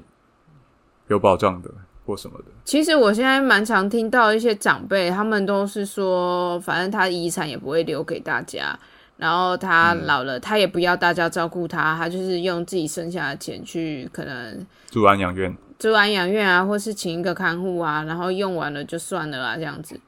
[1.08, 1.70] 有保障的
[2.06, 2.44] 或什么的。
[2.64, 8.78] 其实我现在蛮常听到一些长辈，他们都是说，反正他遗产也不会留给大家，
[9.20, 20.00] 然后他老了，他也不要大家照顾他，他就是用自己剩下的钱去可能住安养院、住安养院啊，或是请一个看护啊，然后用完了就算了啊，这样子，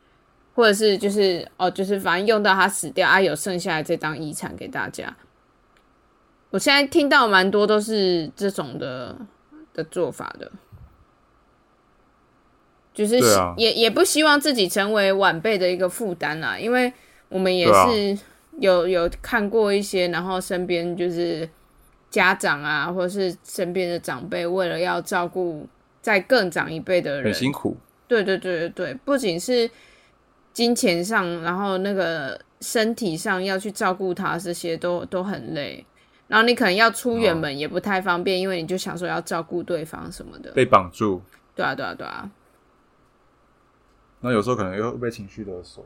[0.55, 5.15] 或者是就是哦，就是反正用到他死掉啊，有剩下的再当遗产给大家。
[6.49, 9.15] 我现在听到蛮多都是这种的
[9.75, 10.51] 的做法的，
[12.95, 13.21] 就是
[13.59, 16.91] 也也不希望自己成为晚辈的一个负担啊，因为
[17.29, 18.19] 我们也是
[18.59, 21.49] 有有看过一些，然后身边就是
[22.11, 25.67] 家长啊，或者是身边的长辈，为了要照顾
[26.01, 27.77] 在更长一辈的人，很辛苦。
[28.07, 29.71] 对对对对对，不仅是
[30.53, 35.85] 金钱上，然后那个身体上要去照顾他，这些都都很累。
[36.29, 41.23] 然后你可能要出远门也不太方便，因为你就想说要照顾对方什么的，被绑住。
[41.55, 42.31] 对啊，对啊，对啊。
[44.21, 45.85] 那有时候可能又被情绪勒索。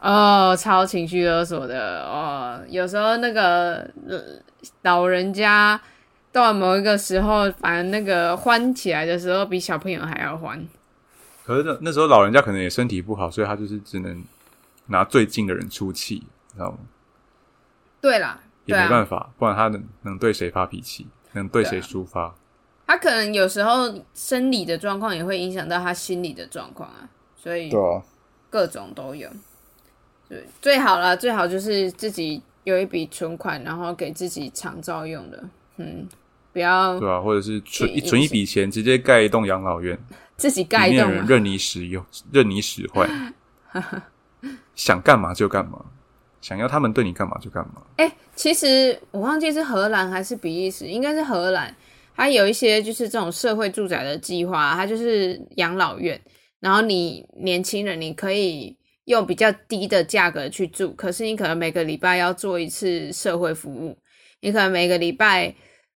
[0.00, 2.60] 哦，超情绪勒索的哦。
[2.68, 3.88] 有时候那个
[4.82, 5.80] 老人家
[6.32, 10.66] 到某一个时候，反正那个欢起来的时候，比小朋友还要欢。
[11.44, 14.24] 可是那那时候老人家可能也身体不好，所以他就是只能
[14.86, 16.78] 拿最近的人出气，知道吗？
[18.00, 18.40] 对啦。
[18.66, 22.32] 也没办法，不然他能能对谁发脾气，能对谁抒发？
[22.86, 28.00] 他可能有时候生理的状况也会影响到他心理的状况啊，所以对啊，
[28.48, 29.28] 各种都有。
[30.30, 35.44] 对，最好了，最好就是自己有一笔存款，然后给自己长照用的，
[35.76, 36.08] 嗯，
[36.52, 39.98] 不要对啊，或者是存存一笔钱，直接盖一栋养老院，
[40.38, 43.06] 自己盖一栋，任你使用，任你使坏，
[44.74, 45.84] 想干嘛就干嘛。
[46.40, 47.82] 想要他们对你干嘛就干嘛。
[47.96, 51.76] 哎，其实我忘记是荷兰还是比利时，应该是荷兰。
[52.16, 56.18] 它有一些就是这种社会住宅的计划，它就是养老院。
[56.58, 58.74] 然后你年轻人，你可以
[59.10, 63.98] 用比较低的价格去住，可是你可能每个礼拜要做一次社会服务。
[64.40, 65.52] 你可能每个礼拜，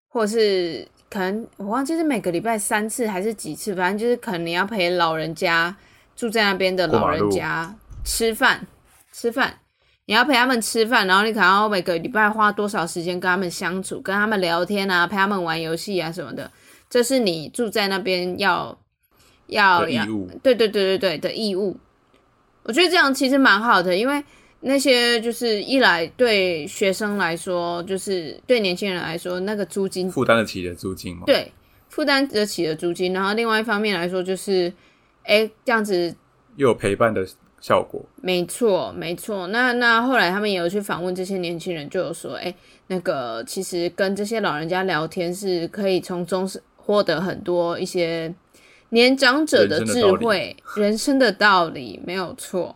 [0.09, 5.75] 或是可能我忘记是每个礼拜三次还是几次，反正就是可能你要陪老人家
[6.13, 7.73] 住在那边的老人家
[8.03, 8.67] 吃饭，
[9.13, 9.59] 吃饭。
[10.07, 16.51] 你要陪他们吃饭，然后你可能要每个礼拜花多少时间跟他们相处，跟他们聊天啊，陪他们玩游戏啊什么的，
[16.89, 18.77] 这是你住在那边要
[19.47, 20.29] 要义务。
[20.43, 21.77] 对对对对对的义务。
[22.65, 24.23] 我觉得这样其实蛮好的，因为
[24.59, 31.23] 那些就是一来对学生来说，就是对年轻人来说，那个租金负担得起的租金吗？
[31.25, 31.51] 对，
[31.87, 33.13] 负担得起的租金。
[33.13, 34.73] 然后另外一方面来说，就是
[35.23, 36.15] 哎这样子
[36.57, 37.25] 又有陪伴的。
[37.61, 39.47] 效果没错，没错。
[39.47, 42.53] 那那后来他们也有去访问这些年轻人，就有说，哎，
[42.85, 48.31] 那个其实跟这些老人家聊天是可以从中是获得很多一些
[48.89, 52.75] 年长者的智慧、人生的道理，没有错。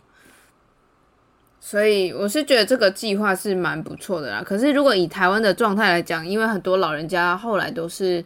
[1.60, 4.44] 所以我是觉得这个计划是蛮不错的啦。
[4.46, 8.24] 可是如果以台湾的状态来讲，因为很多老人家后来都是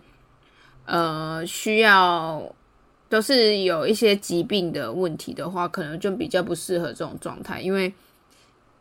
[0.86, 2.54] 呃需要。
[3.10, 7.94] 都是有一些疾病的问题的话，可能就比较不适合这种状态，因为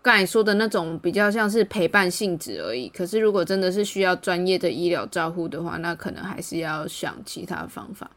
[0.00, 2.88] 刚才说的那种比较像是陪伴性质而已。
[2.88, 8.10] 可是如果真的是需要专业的医疗照护的话，那可能还是要想其他方法。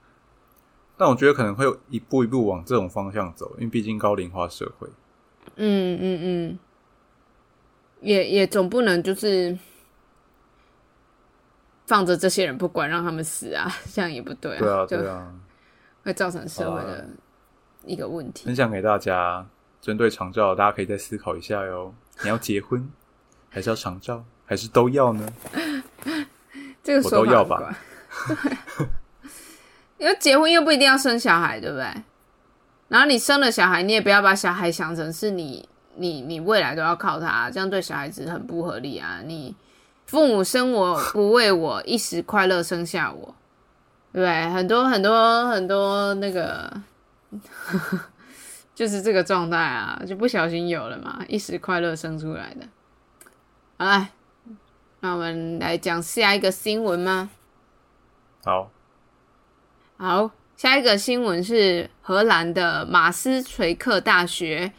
[0.97, 4.87] 但我觉得可能会一步一步往这种方向走，因为毕竟高龄化社会。
[5.57, 6.59] 嗯嗯嗯，
[8.01, 9.57] 也也总不能就是
[11.85, 14.59] 放着这些人不管，让他们死啊， 这样也不对啊。
[14.59, 15.33] 对啊，对啊。
[16.03, 17.07] 会造成社会的
[17.83, 18.45] 一个问题。
[18.45, 19.43] 分享给大家，
[19.81, 21.93] 针对长照，大家可以再思考一下哟。
[22.21, 22.87] 你要结婚，
[23.49, 25.33] 还是要长照，还是都要呢？
[26.83, 27.75] 这个我都要吧。
[28.27, 28.57] 对，
[29.97, 31.87] 因为结婚又不一定要生小孩，对不对？
[32.87, 39.21] 然后你生了小孩，你也不要把小孩想成是你你你未来都要靠他，这样对小孩子很不合理啊！
[39.25, 39.55] 你
[40.05, 43.33] 父母生我不为我一时快乐生下我，
[44.13, 44.49] 对不对？
[44.51, 46.71] 很多很多很多那个，
[48.75, 52.67] 就是这个状态啊，就不小心有了嘛，一时快乐生出来的。
[53.77, 54.09] 好了，
[54.99, 57.31] 那我们来讲下一个新闻吗？
[58.43, 58.69] 好，
[59.97, 64.73] 好，下一个新闻是荷兰的马斯垂克大学，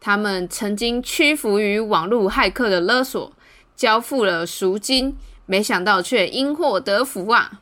[0.00, 3.32] 他们曾经屈服于网络骇客的勒索，
[3.76, 7.60] 交付了赎金，没想到却因祸得福啊！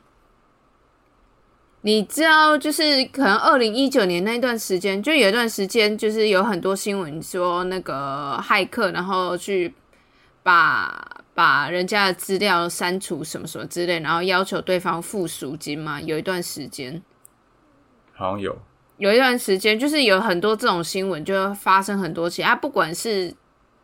[1.81, 9.71] 你知道，就是可能二零一九年那段时间，就有一段时间，就是有很多新闻说那个骇客，然后去
[10.41, 16.01] 把把人家的资料删除什么什么之类，然后要求对方付赎金嘛。
[16.01, 17.03] 有一段时间，
[18.13, 18.57] 好像有，
[18.97, 23.31] 有一段时间，就是有很多这种新闻，就发生很多起啊，不管是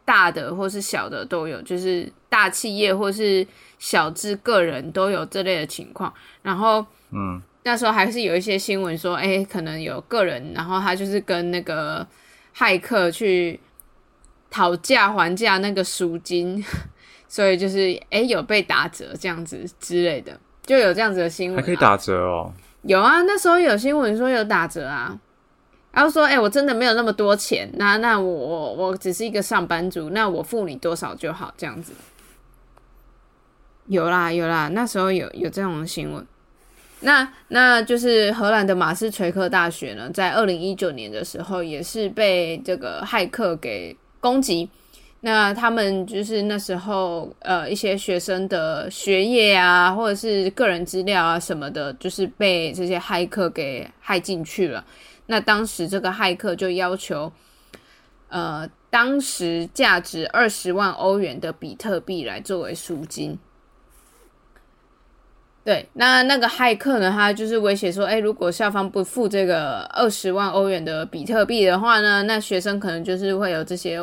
[0.05, 3.45] 大的或是小的都有，就是大企业或是
[3.77, 6.13] 小至个人都有这类的情况。
[6.41, 12.07] 然后嗯，那时候还是有一些新闻说，哎、可能有个人，然后他就是跟那个
[12.55, 13.59] 骇客去
[14.49, 16.63] 讨价还价那个赎金，
[17.31, 22.51] 所以就是哎、有被打折这样子之类的，就有这样子的新闻、啊，还可以打折哦。
[22.81, 25.17] 有啊，那时候有新闻说有打折啊，
[25.93, 31.93] 然后说，哎、我真的没有那么多钱，那那我我我只是一个上班族，那我付你多少就好，这样子。
[33.87, 36.27] 有啦有啦，那时候有有这种新闻。
[36.99, 44.69] 那那就是荷兰的马斯垂克大学呢，在二零一九年的时候，也是被这个骇客给攻击。
[45.23, 54.83] 那他们就是那时候呃一些学生的学业啊，或者是个人资料啊什么的，就是被这些骇客给害进去了。
[55.27, 57.31] 那当时这个骇客就要求，
[58.29, 63.37] 呃，当时价值二十万欧元的比特币来作为赎金。
[65.63, 73.99] 对，那那个骇客呢，他就是威胁说，哎，如果校方不付这个二十万欧元的比特币的话呢，那学生可能就是会有这些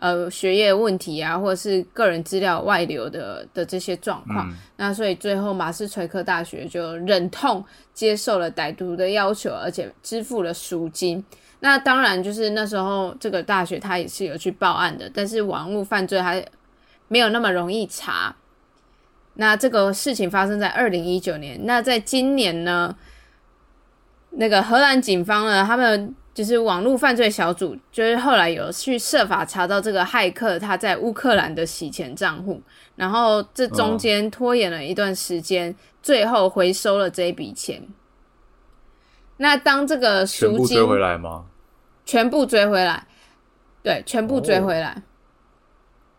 [0.00, 4.50] 呃学业问题啊，或者是个人资料外流的的这些状况。
[4.50, 11.22] 嗯，那所以最后马斯垂克大学就忍痛接受了歹徒的要求，而且支付了赎金。
[11.60, 16.42] 那当然就是那时候这个大学他也是有去报案的，但是网络犯罪还
[17.08, 18.34] 没有那么容易查。
[19.34, 22.96] 那这个事情发生在二零一九年，那在今年呢，
[24.30, 32.62] 那个荷兰警方呢，他们就是网络犯罪小组，就是后来有去设法查到这个骇客他在乌克兰的洗钱账户，
[32.94, 37.82] 然后这中间拖延了一段时间，最后回收了这一笔钱。
[39.38, 41.46] 那当这个赎金全部追回来吗？
[42.06, 43.06] 全部追回来，
[43.82, 45.02] 对，全部追回来。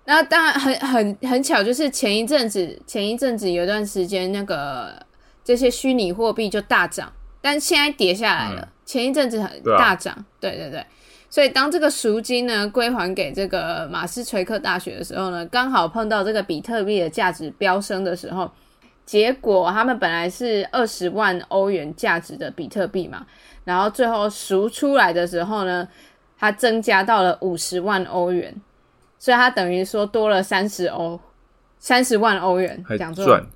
[0.05, 5.05] 那当然很很很巧，就是前一阵子，前一阵子有段时间，那个
[5.43, 8.61] 这些虚拟货币就大涨，但现在跌下来了。
[8.61, 9.41] 嗯前一阵子
[9.77, 10.85] 大涨，对对对。
[11.29, 18.51] 所以当这个赎金呢归还给这个马斯垂克大学的时候呢，刚好碰到这个比特币的价值飙升的时候，
[19.05, 23.25] 结果他们本来是二十万欧元价值的比特币嘛，
[23.63, 25.87] 然后最后赎出来的时候呢，
[26.37, 28.53] 它增加到了五十万欧元，
[29.17, 31.17] 所以它等于说多了三十欧，
[31.79, 33.39] 三十万欧元，还讲错赚。
[33.39, 33.47] 了，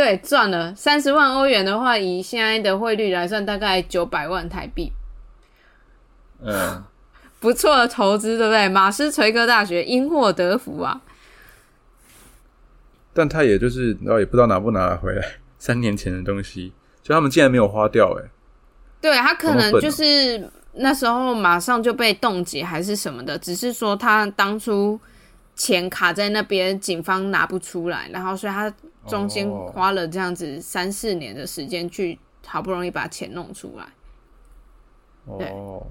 [0.00, 4.90] 对，赚了三十万欧元的话，以现在的汇率来算，大概九百万台币，
[6.42, 6.82] 嗯，
[7.38, 8.66] 不错的投资，对不对？
[8.66, 11.02] 马斯垂克大学因祸得福啊！
[13.12, 15.22] 但他也就是然后也不知道拿不拿得回来，
[15.58, 16.72] 三年前的东西，
[17.02, 18.30] 就他们竟然没有花掉、欸，
[19.02, 24.98] 对他可能就是那时候马上就被冻结还是什么的，只是说他当初
[25.60, 28.72] 钱卡在那边，警方拿不出来，然后所以他
[29.06, 29.70] 中间哦。
[29.70, 33.84] 花了这样子三四年的时间去好不容易把钱弄出来。
[35.38, 35.46] 对。
[35.48, 35.86] 哦，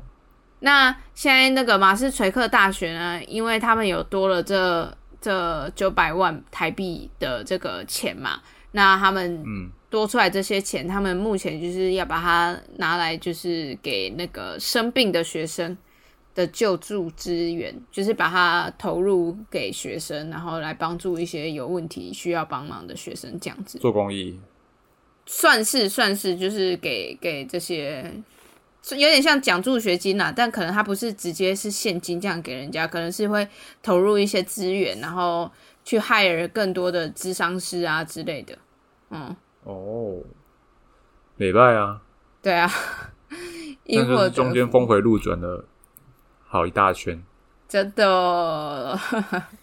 [0.61, 4.91] 那现在那个马斯垂克大学呢，因为他们有多了这
[5.22, 8.41] 这九百万台币的这个钱嘛，
[8.72, 15.78] 那他们嗯，多出来这些钱，他们目前就是要把它拿来，就是给那个生病的学生
[16.39, 23.77] 的救助资源，就是把它投入给学生，然后来帮助一些有问题需要帮忙的学生，这样子。
[23.79, 24.39] 做公益，
[25.25, 28.09] 算是算是就是给给这些
[28.91, 33.45] 有点像奖助学金啦，但可能他不是直接是现金这样给人家，可能是会
[33.83, 35.51] 投入一些资源，然后
[35.83, 38.57] 去 hire 更多的智商师啊之类的。
[39.09, 39.35] 嗯，
[39.65, 40.21] 哦，
[41.35, 42.01] 礼拜啊，
[42.41, 42.71] 对啊，
[43.83, 45.65] 因但是 中间峰回路转了
[46.49, 47.23] 好一大圈。
[47.69, 48.99] 真的，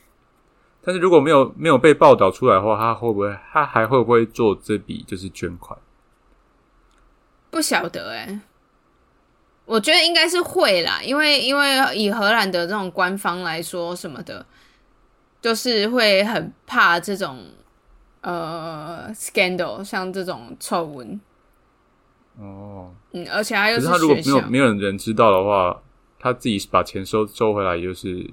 [0.80, 5.78] 但是如果没有没有被报道出来的话，他会不会他还会不会做这笔就是捐款？
[7.50, 8.40] 不晓得哎、
[9.64, 14.46] 我觉得应该是会啦，因为因为以荷兰的这种官方来说什么的，
[15.40, 17.44] 就是会很怕这种
[18.20, 21.20] 呃 scandal，像这种丑闻，
[22.38, 25.82] 哦，嗯，而且他又他如果，没有没有人知道的话，
[26.18, 28.30] 他自己把钱收收回来，也就是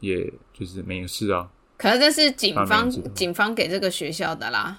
[0.00, 1.48] 也就是没事啊。
[1.76, 4.78] 可是这是警方警方给这个学校的啦，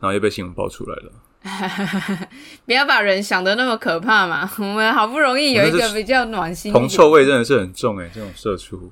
[0.00, 1.12] 然后又被新闻爆出来了。
[2.64, 4.50] 不要把人想的那么可怕嘛。
[4.58, 8.90] 我们好不容易有一个比较暖心一铜臭味真的是很重哎、这种社畜。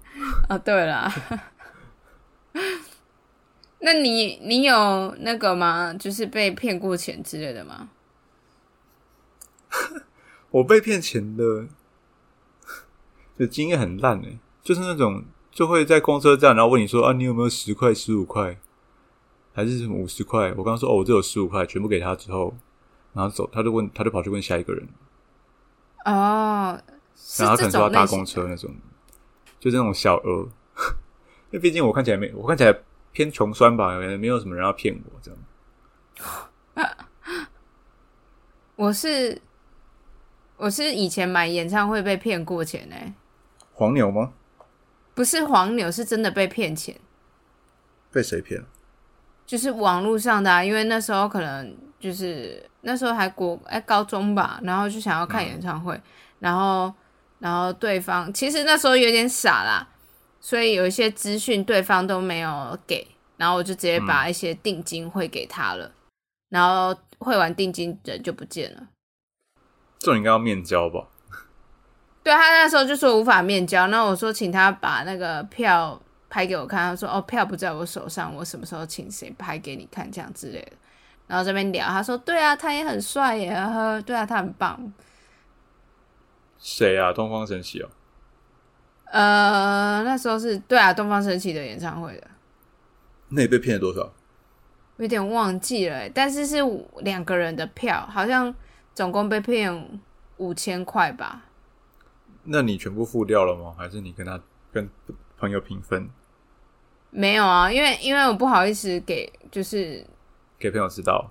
[0.49, 1.11] 啊，对了，
[3.81, 5.95] 那你你有那个吗？
[5.99, 7.89] 就是被骗过钱之类的吗？
[10.53, 11.67] 我被骗钱的，
[13.37, 18.57] 就经验很烂哎、就是那种就会在公车站，然后问你说啊，你有没有十块、十五块，
[19.53, 20.51] 还是什么五十块？
[20.51, 22.55] 我刚刚说哦，我这有十五块，全部给他之后，
[23.13, 24.89] 然后走，他就问，他就跑去问下一个人，
[26.05, 26.81] 哦，
[27.39, 28.71] 然后他可能说要搭公车那种，
[29.59, 30.49] 就是那种小额。
[31.51, 32.75] 因为毕竟我看起来没，我看起来
[33.13, 35.39] 偏穷酸吧，也没有什么人要骗我这样。
[38.75, 39.39] 我是
[40.63, 42.95] 我是以前买演唱会被骗过钱呢、
[43.73, 44.33] 黄牛吗？
[45.13, 46.95] 不是黄牛，是真的被骗钱，
[48.13, 48.65] 被谁骗？
[49.45, 56.01] 就是网络上的、啊，因为那时候可能就是那时候还国哎高中吧，然后就想要看演唱会，
[56.39, 56.95] 然后
[57.41, 59.89] 然后对方其实那时候有点傻啦，
[60.41, 63.05] 所以有一些资讯对方都没有给，
[63.37, 65.91] 然后我就直接把一些定金汇给他了，
[66.51, 68.87] 然后汇完定金人就不见了。
[70.03, 71.07] 这种应该要面交吧？
[72.25, 80.73] 对他那时候就说无法面交，那我说请他把那个票拍给我看，他说哦票不在我手上，我什么时候请谁拍给你看这样之类的。
[81.29, 84.93] 然后这边聊，他说对啊，他也很帅耶，呵呵，对啊，他很棒。
[86.59, 87.13] 谁啊？
[87.13, 87.89] 东方神起哦。
[89.05, 92.27] 呃，那时候是对啊，东方神起的演唱会的，
[93.29, 94.13] 那你被骗了多少？
[94.97, 96.57] 有点忘记了，但是是
[97.03, 98.53] 两个人的票，好像
[98.95, 100.01] 总共被骗
[100.36, 101.43] 五千块吧。
[102.45, 103.74] 那你全部付掉了吗？
[103.76, 104.40] 还是你跟他
[104.72, 104.88] 跟
[105.38, 106.11] 朋友平分，
[107.11, 110.05] 没有啊，因为因为我不好意思给，就是
[110.59, 111.30] 给朋友知道？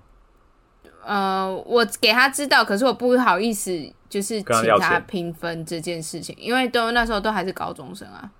[1.04, 3.70] 呃，我给他知道，可是我不好意思，
[4.08, 8.30] 就是请他平分这件事情，因为都那时候都还是高中生啊，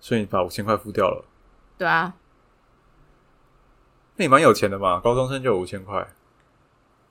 [0.00, 1.24] 所以你把五千块付掉了。
[1.76, 2.14] 对啊，
[4.16, 6.08] 那你蛮有钱的嘛，高中生就有五千块。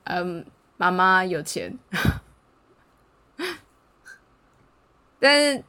[0.04, 0.44] 嗯，
[0.78, 1.78] 妈妈有钱，
[5.20, 5.62] 但是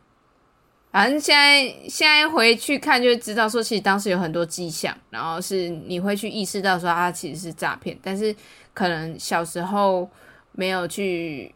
[0.91, 8.33] 反正现在现在回去看就知道，说其实当时有很多迹象，然后是你会去意识到说啊其实是诈骗，但是
[8.73, 10.09] 可能小时候
[10.53, 11.53] 没有去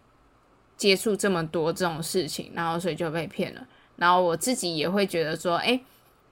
[0.76, 3.66] 接触这么多这种事情，然后所以就被骗了。
[3.96, 5.80] 然后我自己也会觉得说，哎、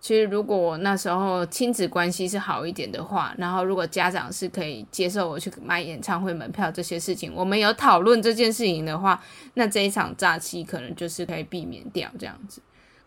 [0.01, 9.23] 其实如果我那时候亲子关系是好一点的话，然后如果家长是可以接受我去买演唱会门票这些事情，我们有讨论这件事情的话，
[9.53, 12.59] 那这一场诈欺可能就是可以避免掉这样子。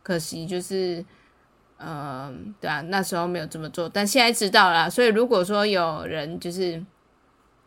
[0.05, 1.05] 可惜就是，
[1.78, 4.88] 嗯、对啊，那时候没有这么做，但现在知道啦。
[4.88, 6.80] 所以如果说有人就是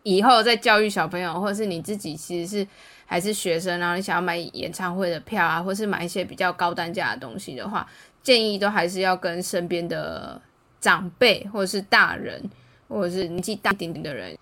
[0.03, 2.67] 以后在教育小朋友，或者是你自己其实是
[3.05, 7.85] 还是学生，然后你想要买演唱会的票啊，或是买一些比较高单价的东西的话，
[8.27, 10.41] 建议都还是要跟身边的
[10.81, 12.43] 长辈或者是大人，
[12.89, 14.37] 或者是年纪大一点点的人，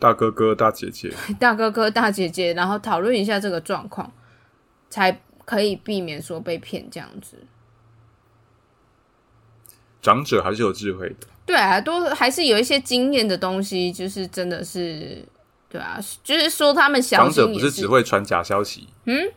[0.00, 1.08] 大哥哥、大姐姐，
[1.38, 4.12] 大哥哥、大姐姐，然后讨论一下这个状况，
[4.90, 7.36] 才可以避免说被骗这样子。
[10.02, 11.28] 长者还是有智慧的。
[11.46, 15.24] 对啊，都还是有一些经验的东西，就是真的是，
[15.68, 19.30] 对啊，就是说他们小长者不是只会传假消息，嗯，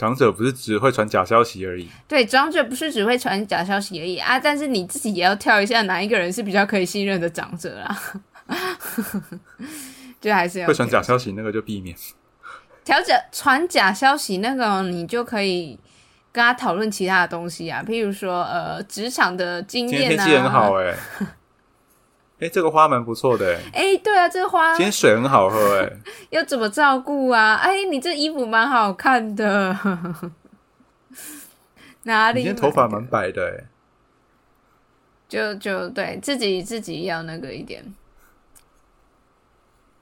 [0.00, 1.86] 长者不是只会传假消息而已。
[2.08, 8.02] 对，长者不是只会传假消息而已啊，但是你自己也要挑一下哪一个人是比较可以信任的长者啦。
[10.18, 11.94] 就还是要会传假消息那个就避免。
[12.82, 15.78] 调整传假消息那个，你就可以
[16.32, 20.94] 跟他讨论其他的东西啊，譬如说呃职场的经验啊，天气很好哎、
[22.40, 25.90] 哎，这个花蛮不错的，哎，哎，对啊，这个花今天水很好喝，哎，
[26.30, 27.56] 要怎么照顾啊？
[27.56, 29.76] 哎，你这衣服蛮好看的，
[32.04, 32.42] 哪里？
[32.42, 33.64] 今天头发蛮白的，哎，
[35.28, 37.84] 就就对自己自己要那个一点。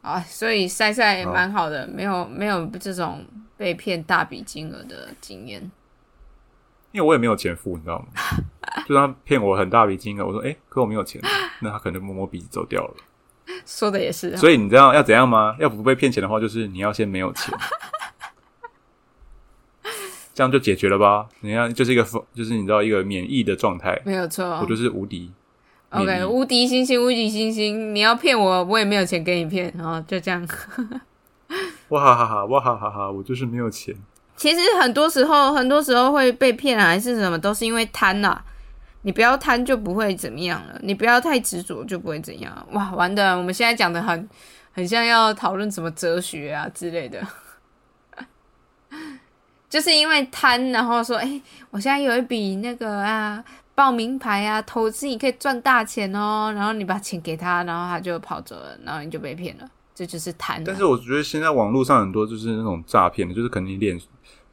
[0.01, 3.27] 啊，所以晒晒蛮好的，没有没有这种
[3.57, 5.71] 被骗大笔金额的经验。
[6.93, 8.07] 因为我也没有钱付，你知道吗？
[8.87, 11.21] 就他骗我很大笔金额，我说哎，可我没有钱，
[11.61, 12.95] 那他可能摸摸鼻子走掉了。
[13.67, 14.37] 说的也是。
[14.37, 15.57] 所以你知道要怎样吗？
[15.59, 17.53] 要不被骗钱的话，就是你要先没有钱，
[20.35, 21.27] 这样就解决了吧？
[21.41, 22.03] 你看，就是一个
[22.35, 25.33] 就是你知道一个免疫的状态，没有错，我就是无敌。
[25.91, 30.47] OK，无敌星星，无敌星星，你要骗我，我也没有钱给你骗，然后就这样。
[31.89, 33.95] 哇哈哈哈，哇哈哈哈，我就是没有钱。
[34.39, 38.41] 其实很多时候，很多时候会被骗还是什么，都是因为贪呐。
[39.03, 42.67] 你不要贪，就不会怎么样了；你不要太执着，就不会怎样。
[42.73, 44.29] 哇，完的，我们现在讲的很
[44.73, 47.21] 很像要讨论什么哲学啊之类的，
[49.69, 53.45] 就是因为贪，然后说，哎，我现在有一笔那个啊。
[53.79, 56.53] 报名牌啊，投资你可以赚大钱哦。
[56.53, 59.71] 然后你把钱给他，然后他就跑走了，然后你就被骗了。
[59.95, 60.61] 这就是贪。
[60.65, 63.97] 但是我觉得现在网络上很多就是那种诈骗的，就是可能你脸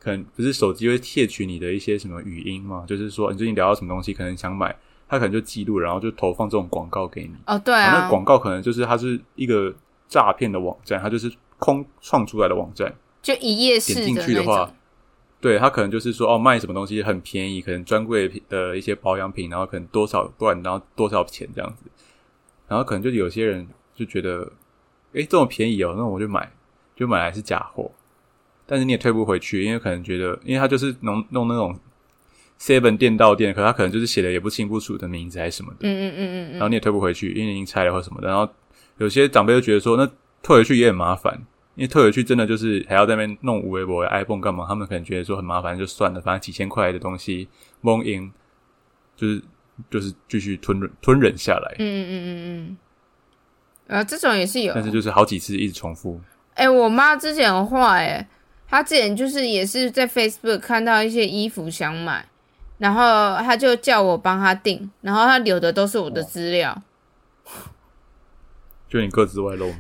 [0.06, 4.78] 可能不是手机会窃取你的一些什么语音嘛，就是说你最近聊到什么东西，可能想买，
[5.10, 7.34] 他可能就记录，然后就投放这种广告给你。
[7.48, 8.02] 哦，对啊。
[8.02, 9.74] 那广告可能就是它是一个
[10.08, 12.94] 诈骗的网站，它就是空创出来的网站，
[13.24, 14.72] 就一页式的话。
[15.42, 21.84] 对他可能就是说哦，卖什么东西很便宜，可能专柜的一些保养品，然后可能多少段，然后多少钱这样子，
[22.68, 24.52] 然后可能就有些人就觉得，
[25.14, 26.52] 哎，这么便宜哦，那我就买，
[26.96, 27.92] 就买来是假货，
[28.66, 31.78] 但是你也退不回去，因为可能觉得，因为他就是弄弄那种
[32.60, 38.48] seven 店到店，可他可能就是写的也不清不楚的名字还是什么的，嗯嗯嗯嗯，然后你也退不回去，因为已经拆了或什么的，然后
[38.98, 40.06] 有些长辈就觉得说，那
[40.42, 41.46] 退回去也很麻烦。
[41.76, 44.66] 因为退回去真的就是还要在那边弄五微博的 iPhone 干嘛？
[44.66, 47.50] 他们可能觉得说很麻烦，就算了，反正几千块的东西
[47.82, 48.32] 蒙赢，
[49.18, 49.42] 就是
[49.92, 51.76] 就是继续吞忍吞忍下来。
[51.78, 52.78] 嗯嗯嗯嗯嗯，
[53.88, 56.22] 呃，这种也是有，但是就是好几次一直重复。
[56.54, 58.30] 哎，我妈之前很坏，哎，
[58.68, 62.26] 她之前就是也是在 Facebook 看到一些衣服想买，
[62.78, 66.82] 然后他就叫我帮他订，然后他留的都是我的资料，
[68.90, 69.74] 就你各自外露。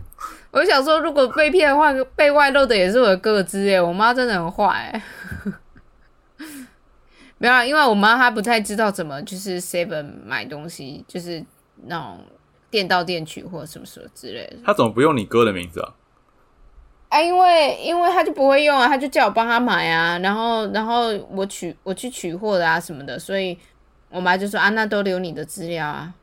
[0.51, 3.81] 我想说，如果被骗的话，被外露的也是我的个资耶。
[3.81, 5.01] 我妈真的很坏，
[7.37, 11.43] 没有，因为我妈她不太知道怎么就是 seven 买东西，就是
[11.87, 12.23] 那种
[12.69, 14.57] 店到店取货什么什么之类的。
[14.63, 15.93] 她怎么不用你哥的名字啊？
[17.15, 23.57] 啊，因为因为他就不会用啊，他就叫我帮他买啊，然后然后我取我去取货的啊什么的，所以
[24.09, 26.13] 我妈就说啊，那都留你的资料啊。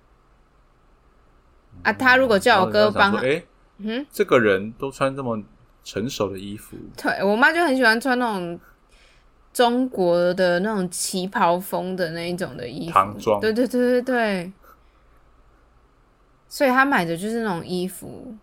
[1.82, 3.18] 啊，他如果叫我哥帮。
[3.84, 5.42] 嗯，这个人都穿这么
[5.82, 8.60] 成熟的衣服，对我妈就很喜欢穿那种
[9.52, 14.52] 中国的那种旗袍风的那一种的衣服，唐装，对对对对对，
[16.48, 18.36] 所以他买的就是那种衣服。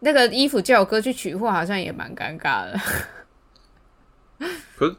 [0.00, 2.78] 那个衣服叫我哥去取货，好像也蛮尴尬的。
[4.76, 4.96] 可是，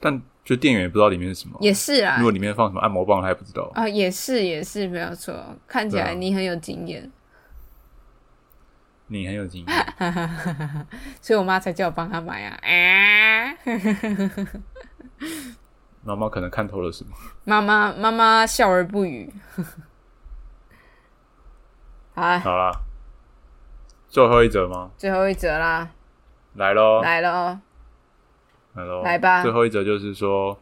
[0.00, 2.16] 但就店员也不知道里面是什么，也是啊。
[2.18, 3.86] 如果里面放什么按摩棒，他也不知道啊。
[3.88, 5.34] 也是也是没有错，
[5.68, 7.10] 看起来你很有经验。
[9.06, 9.86] 你很有经验，
[11.20, 13.54] 所以我妈才叫我帮她买啊！
[16.02, 17.10] 妈妈可能看透了什么？
[17.44, 19.30] 妈妈妈妈笑而不语。
[22.14, 22.72] 好，好啦，
[24.14, 24.92] 最后一则吗？
[24.96, 25.90] 最后一则啦，
[26.54, 27.58] 来喽，来喽，
[28.74, 29.42] 来喽，来吧！
[29.42, 30.56] 最后一则就是说，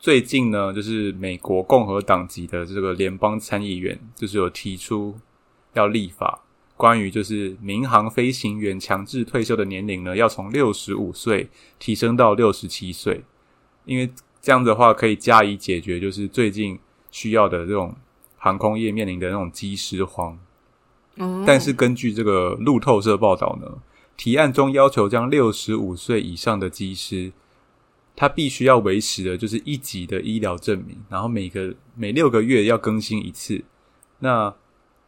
[0.00, 5.16] 最近呢，就是美国共和党籍的这个联邦参议员，就是有提出
[5.74, 6.40] 要立法。
[6.76, 11.48] 关于就是民航飞行员强制退休的年龄呢，要从六十五岁
[11.78, 13.22] 提升到六十七岁，
[13.84, 16.76] 因为这样的话可以加以解决，就是最近
[17.12, 17.94] 需要的这种
[18.36, 20.36] 航空业面临的那种机师荒。
[21.46, 23.78] 但是根据这个路透社报道呢，
[24.16, 27.32] 提案中要求将六十五岁以上的机师，
[28.14, 33.64] 他必须要维持的就是一级的医疗证明，然后每个每六个月要更新一次。
[34.18, 34.54] 那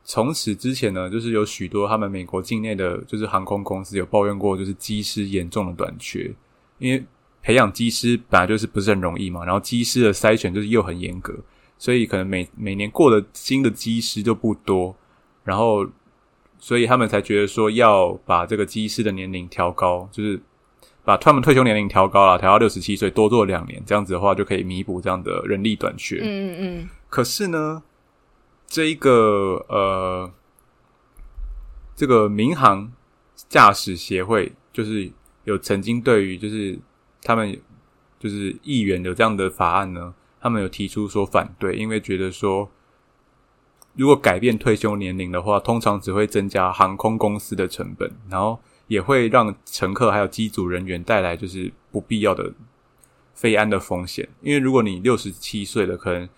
[0.05, 6.35] 从此之前呢，就是有许多他们美国境内的就是航空公司有抱怨过，就是机师严重的短缺，
[6.79, 7.05] 因为
[7.43, 11.35] 培养机师本来就是不是很容易嘛，然后机师的筛选就是又很严格，
[11.79, 14.95] 所以可能每每年过的新的机师就不多，
[15.45, 15.87] 然后
[16.59, 20.41] 所以他们才觉得说要把这个机师的年龄调高，就是
[21.05, 26.19] 把他们退休年龄调高了，调到六十七岁，多做两年，这样子的话就可以弥补这样的人力短缺。
[26.23, 26.89] 嗯嗯嗯。
[27.09, 27.83] 可是呢？
[28.71, 30.31] 这一个呃，
[31.97, 32.93] 这个民航
[33.49, 35.11] 驾驶协会就是
[35.45, 36.79] 有曾经对于就是
[37.23, 37.59] 他们
[38.21, 42.71] 就是议员有这样的法案呢，他们有提出说反对，因为觉得说
[43.99, 52.53] 如果改变退休年龄的话，通常只会增加航空公司的成本，然后也会让乘客还有机组人员带来就是不必要的
[53.35, 54.29] 飞安的风险。
[54.41, 56.29] 因为如果你六十七岁了，可能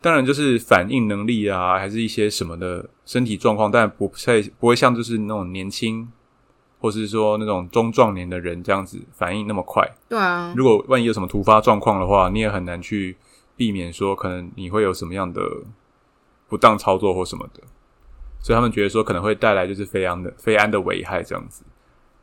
[0.00, 6.08] 当然就是反应能力啊，还是一些什么的身体状况，但不太不会像就是那种年轻，
[6.78, 9.84] 或是说那种中壮年的人这样子反应那么快。
[10.08, 13.16] 对啊，如果万一有什么突发状况的话，你也很难去
[13.56, 15.42] 避免说可能你会有什么样的
[16.48, 17.60] 不当操作或什么的。
[18.40, 21.64] 所以他们觉得说可能会带来就是飞安的飞安的危害这样子。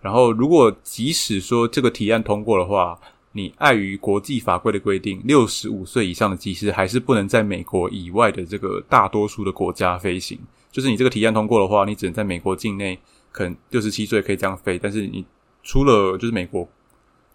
[0.01, 2.99] 然后如果即使说这个提案通过的话，
[3.33, 10.37] 你碍于国际法规的规定，六十五岁以上的机师还是不能在美国以外的这个大多数的国家飞行。
[10.71, 12.99] 就是你这个提案通过的话，你只能在美国境内，
[13.31, 15.25] 可能六十七岁可以这样飞，但是你
[15.63, 16.67] 出了就是美国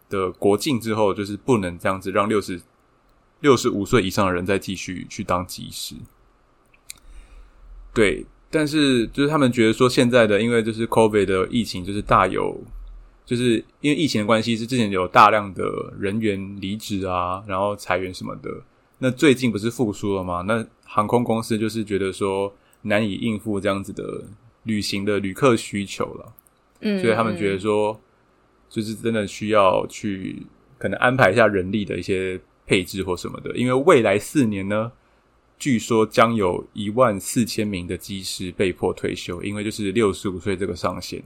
[0.09, 2.61] 的国境之后，就是不能这样子让六十
[3.41, 5.95] 六十五岁以上的人再继续去当机师。
[7.97, 12.62] 对，但是就是他们觉得说，现在的因为就是 COVID 的疫情，就是大有。
[13.24, 15.64] 就是因为疫情的关系，是之前有大量的
[15.99, 18.49] 人员离职啊，然后裁员什么的。
[18.99, 20.44] 那最近不是复苏了吗？
[20.47, 24.22] 那航空公司就是觉得说难以应付这样子的
[24.62, 26.32] 旅行的旅客需求了，
[26.82, 28.01] 嗯，所以他们觉得说，
[28.68, 30.47] 就是真的需要去
[30.78, 33.57] 可能安排一下人力的一些配置或什么的。
[33.57, 34.92] 因为未来四年呢，
[35.59, 41.22] 据说将有一万四千名的机师被迫退休，因为就是六十五岁这个上限，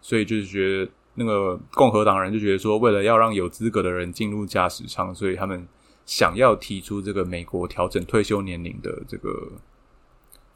[0.00, 0.90] 所以就是觉得。
[1.14, 5.68] 那个共和党人就觉得说，为了要让有资格的人进入驾驶舱，所以他们
[6.06, 9.52] 想要提出这个美国调整退休年龄的这个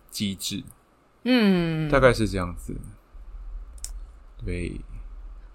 [0.09, 0.65] 机制。
[1.25, 2.75] 嗯，大概是这样子。
[4.47, 4.81] 对，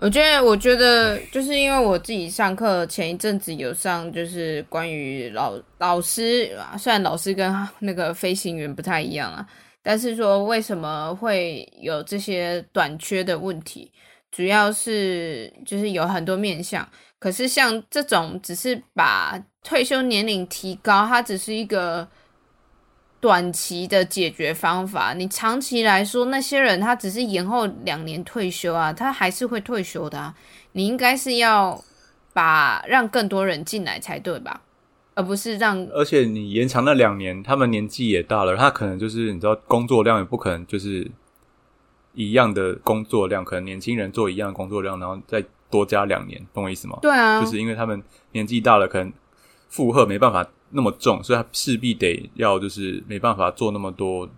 [0.02, 6.50] 我觉得，我觉得就是因为我自己上课前一阵子有上，就是关于老老师，
[6.80, 9.46] 虽然老师跟那个飞行员不太一样啊，
[9.84, 13.92] 但是说为什么会有这些短缺的问题？
[14.32, 16.88] 主要是就是有很多面向，
[17.20, 22.08] 可是像这种只是把退休年龄提高，它只是一个
[23.22, 25.14] 短期的解决方法。
[25.14, 30.36] 你长期来说，那些人他只是延后两年退休啊，他还是会退休的啊。
[30.74, 31.82] 你应该是要
[32.34, 34.62] 把让更多人进来才对吧？
[35.14, 41.10] 而不是让，而且你延长那两年，他们年纪也大了，他可能就是你知道工作量也不可能就是。
[42.14, 47.00] 一样的工作量，可能年轻人做一样的工作量，然后再多加两年，懂我意思吗？
[47.02, 48.04] 对啊，就是因为他们
[48.34, 49.14] 年纪大了，可能
[49.70, 54.30] 负荷没办法那么重，所以他势必得要就是没办法做那么多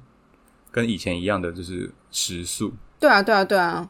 [0.72, 2.74] 跟以前一样的就是时速。
[3.00, 3.90] 对啊，对啊，对啊。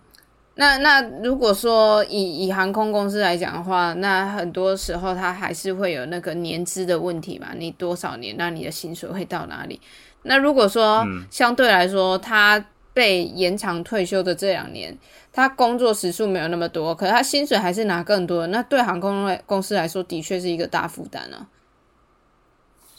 [0.55, 7.47] 那那如果说以以航空公司来讲的话，那很多时候它还是会有那个年资的问题嘛？
[7.57, 9.81] 你多少年，那你的薪水会到哪里？
[10.21, 12.63] 那如果说相对来说，他
[12.93, 14.95] 被延长退休的这两年，
[15.31, 18.45] 他工作时数没有那么多，可是他薪水还是拿更多。
[18.47, 21.47] 那对航空公司来说，的确是一个大负担啊。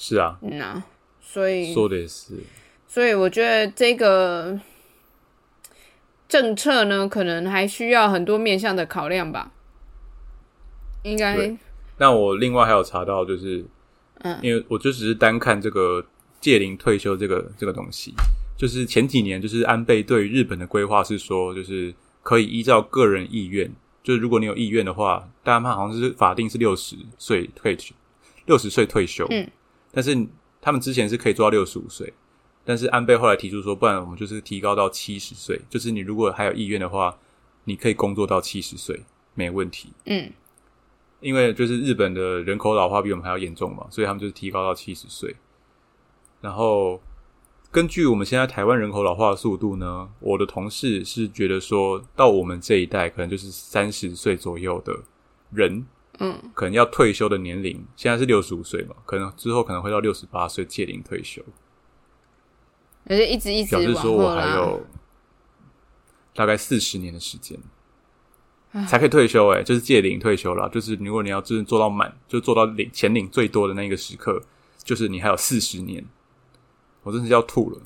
[0.07, 0.85] 是啊，嗯啊，
[1.23, 2.35] 所以说的也是。
[2.87, 4.61] 所以我觉得这个
[6.29, 9.51] 政策呢，可能还需要很多面向的考量吧。
[11.05, 11.57] 应该。
[11.97, 13.65] 那我另外还有查到，就是，
[14.19, 16.05] 嗯，因为我就只是单看这个
[16.39, 18.13] 借龄退休这个这个东西。
[18.59, 27.95] 就是前几年，就是安倍对日本的规划是说，就是可以依照个人意愿，就是如果你有意愿的话，大家好像是法定是六十岁退休，
[28.45, 29.27] 六十岁退休。
[29.31, 29.49] 嗯，
[29.95, 30.27] 但是
[30.61, 32.13] 他们之前是可以做到六十五岁，
[32.65, 37.17] 但是安倍后来提出说，不然我们就是提高到七十岁，就是你如果还有意愿的话，
[37.65, 39.03] 你可以工作到七十岁
[39.35, 39.93] 没问题。
[40.07, 40.33] 嗯，
[41.21, 45.37] 因为就是日本的人口老化比我们还要严重嘛，所以他们就是提高到七十岁，
[46.41, 47.01] 然后。
[47.71, 54.97] 根据我们现在台湾人口老化的速度呢，我的同事是觉得说到我们这一代可能就是三十岁左右的
[55.51, 55.85] 人，
[56.19, 61.43] 嗯，可能要退休的年龄现在是六十五岁嘛，可能之后可能会到六十八岁届龄退休，
[63.07, 64.87] 而且一直一直表示说我还有
[66.35, 67.59] 大概四十年的时间
[68.89, 74.43] 才可以退休，哎，就是届龄退休了，就是如果你要真的做到满，就做到领钱领最多的那个时刻，
[74.83, 76.05] 就是你还有四十年。
[77.03, 77.79] 我真是要吐了，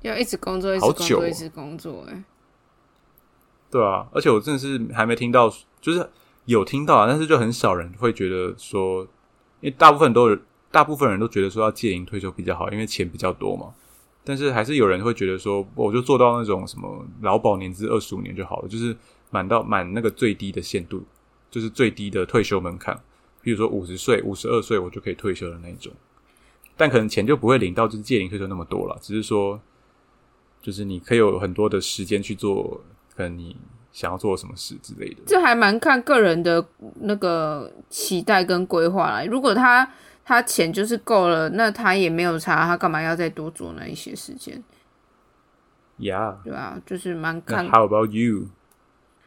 [0.00, 2.24] 要一直工作，一直工作，一直工作，哎，
[3.70, 6.10] 对啊，而且我真的是还没听到，就是
[6.46, 9.02] 有听到，但是就很少人会觉得说，
[9.60, 10.36] 因为大部分都
[10.70, 13.74] 大部分人都觉得说要借龄退休比较好，因为钱比较多嘛。
[14.24, 18.96] 但是还是有人会觉得说，我就做到那种什么劳保年资二十五年就好了，就是
[19.30, 21.04] 满到满那个最低的限度，
[21.50, 22.98] 就是最低的退休门槛。
[23.42, 25.92] 比如说五十岁、五十二岁我就可以退休的那种。
[26.76, 29.60] 但可能钱就不会领到就是借龄退休那么多了，只是说，
[30.62, 32.80] 就是你可以有很多的时间去做，
[33.14, 33.56] 可能你
[33.94, 35.22] 想要做什么事之类的。
[35.24, 36.62] 这还蛮看个人的
[37.00, 39.24] 那个期待跟规划啦。
[39.24, 39.88] 如果他
[40.24, 44.60] 他钱就是够了，那他也没有差，他干嘛要再多做那一些时间
[46.00, 47.70] ？Yeah，对啊，就是蛮那看。
[47.70, 48.48] How about you？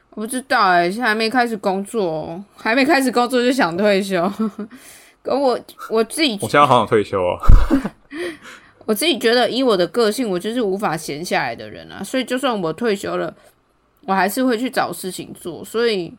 [0.10, 4.30] 我不知道哎、现在还没开始工作哦，还没开始工作就想退休。
[5.24, 5.58] 可我
[5.90, 7.38] 我自己我现在好想退休哦。
[8.86, 12.02] 我自己觉得，以我的个性，我就是无法闲下来的人啊。
[12.04, 13.36] 所以，就算我退休了，
[14.08, 15.64] 我还是会去找事情做。
[15.64, 16.12] 所以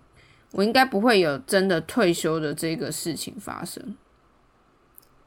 [0.53, 3.97] 我应该不会有真的退休的这个事情发生。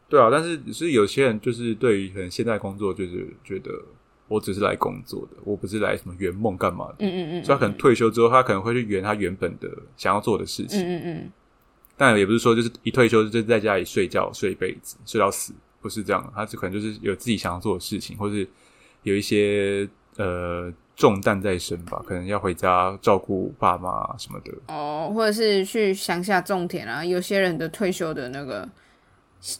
[0.07, 3.71] 对啊，但是是有些人就是对于可能现在工作就是觉得
[4.27, 6.95] 我只是来工作的，我不是来什么圆梦干嘛的。
[6.99, 10.79] 嗯嗯嗯，所以他可能退休之后，他可能会去圆他原本的想要做的事嗯情。
[10.81, 11.31] 嗯嗯，
[11.95, 16.33] 但也不是说就是一退休就在家里睡觉睡一辈子睡到死，不是这样。
[16.35, 18.45] 他就可能就是有自己想要做的事情，或是
[19.03, 19.87] 有一些
[20.17, 24.51] 呃重担在身吧，可能要回家照顾爸妈什么的。
[24.67, 27.03] 哦，或者是去乡下种田啊。
[27.03, 28.67] 有些人的退休的那个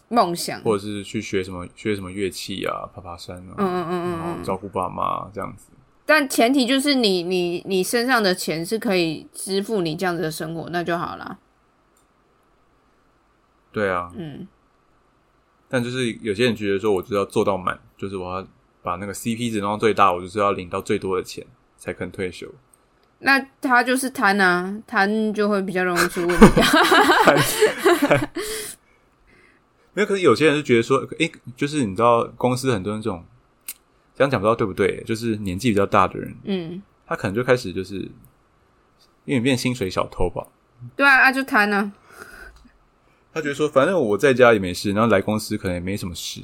[0.10, 5.72] 梦想，或者是去学什么学什么乐器啊，爬爬山啊，嗯嗯嗯嗯照顾爸妈这样子。
[6.06, 11.40] 但前提就是你你你身上的钱是可以支付你这样子的生活，那就好了。
[13.72, 14.46] 对啊，嗯，
[15.70, 18.46] 但就是有些人觉得说，我就是要做到满，就是我要
[18.82, 21.46] 把那个 CP 值弄到最大，我就是要领到最多的钱
[21.78, 22.48] 才肯退休。
[23.20, 26.46] 那他就是贪啊，贪就会比较容易出问题。
[29.94, 33.24] 没有，可是有些人就觉得说，诶、就是你知道公司很多人这种，
[34.16, 35.04] 这样讲不知道对不对？
[35.06, 37.96] 就是年纪比较大的人，嗯，他可能就开始就是
[39.26, 40.48] 因为变薪水小偷吧。
[40.96, 41.92] 对啊，啊就贪啊。
[43.34, 46.42] 他觉得说，反正我在家也没事，然后来公司可能也没什么事，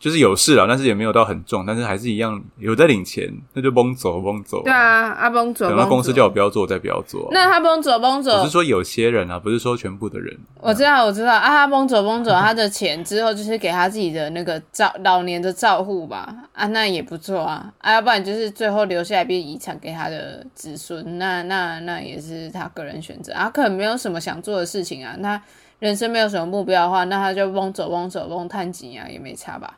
[0.00, 4.62] 就是有事了，但是也没有到很重，但是还是一样有在领钱，那就崩走崩走。
[4.62, 7.28] 对，啊，啊崩走，等到公司叫我不要做，我再不要做。
[7.32, 10.34] 那他崩走崩走我是，说有些人啊，不是说全部的人。
[10.58, 25.38] 我知道我知道啊，他崩走崩走，他的钱之后就是给他自己的那个照老年的照护吧，啊，那也不错啊，啊，要不然就是最后留下来变遗产给他的子孙，那那那也是他个人选择啊，可能没有什么想做的事情啊，那
[25.78, 29.76] 人生没有什么目标的话，那他就崩走崩走崩探几啊，也没差吧。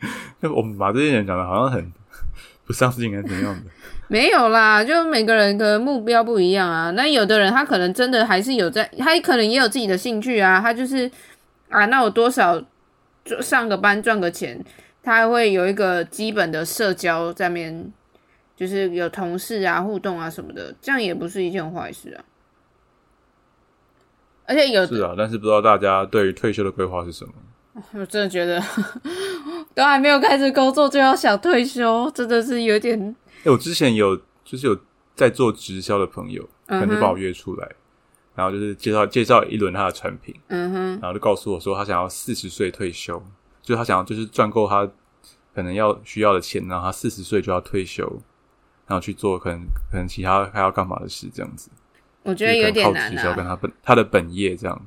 [0.54, 1.92] 我们把这些人讲的好像很
[2.66, 3.70] 不上进，还是怎样的？
[4.08, 6.90] 没有啦，就每个人的目标不一样啊。
[6.92, 10.60] 那有的人他可能真的还是有在，他可能也有自己的兴趣啊。
[10.60, 11.08] 他就是
[11.68, 12.60] 啊，那我多少
[13.24, 14.60] 就上个班赚个钱，
[15.02, 17.92] 他还会有一个基本的社交在面，
[18.56, 22.24] 就是有同事啊互动啊什么的，这样也不是一件坏事啊。
[24.46, 27.32] 而且有是啊，但是不知道大家对于退休的规划是什么？
[27.94, 28.60] 我真的觉得
[29.74, 34.78] 都还没有开始工作就要想退休，真的是有点哎、我之前有就是有
[35.14, 37.70] 在做直销的朋友，可嗯哼能就把我约出来，
[38.34, 43.22] 然后就是介绍介绍一轮他的产品，嗯哼然后就告诉我说他想要四十岁退休，
[43.62, 44.86] 就是他想要就是赚够他
[45.54, 48.04] 可能要需要的钱，然后他四十岁就要退休，
[48.86, 49.60] 然后去做可能
[49.90, 51.70] 可能其他还要干嘛的事这样子。
[52.22, 53.48] 我觉得有点难就是可能靠直销跟啊。
[53.48, 54.86] 他本他的本业这样，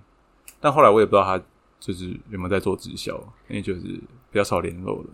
[0.59, 1.43] 但后来我也不知道他
[1.79, 3.13] 就是有没有在做直销，
[3.47, 3.81] 因为就是
[4.33, 5.09] 比较少联络了。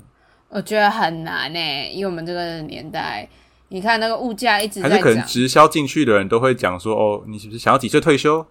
[0.47, 3.28] 我觉得很难诶，以我们这个年代，
[3.67, 8.43] 你看那个物价一直还是可能在涨，直销进去的人都会讲说，哦，你是不是想要几岁退休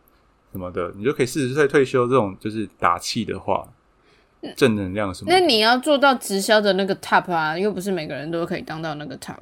[0.52, 3.66] 什么的，你就可以四十岁退休这种就是打气的话，
[4.54, 5.40] 正能量什么的。
[5.40, 9.34] 那你要做到直销的那个 top 啊，又不是每个人都可以当到那个 top，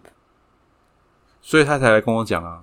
[1.42, 2.62] 所以他才来跟我讲啊，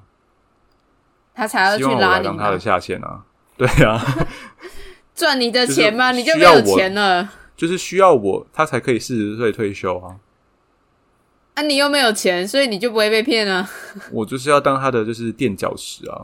[1.35, 3.23] 他才要去望我拉你他的，下线啊。
[3.55, 4.03] 对啊，
[5.13, 6.11] 赚你的钱吗？
[6.11, 10.17] 就是你就没有钱了就是需要我，他才可以四十岁退休啊。
[11.55, 11.61] 啊！
[11.61, 13.69] 你又没有钱，所以你就不会被骗啊，
[14.11, 16.21] 我就是要当他的就是垫脚石啊，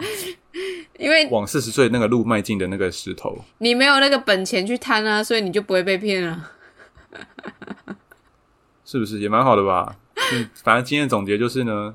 [0.97, 3.38] 因为往四十岁那个路迈进的那个石头。
[3.59, 6.51] 你没有那个本钱去贪啊，所以你就不会被骗啊。
[8.84, 9.97] 是不是也蛮好的吧？
[10.34, 11.93] 嗯，反正今天的总结就是呢，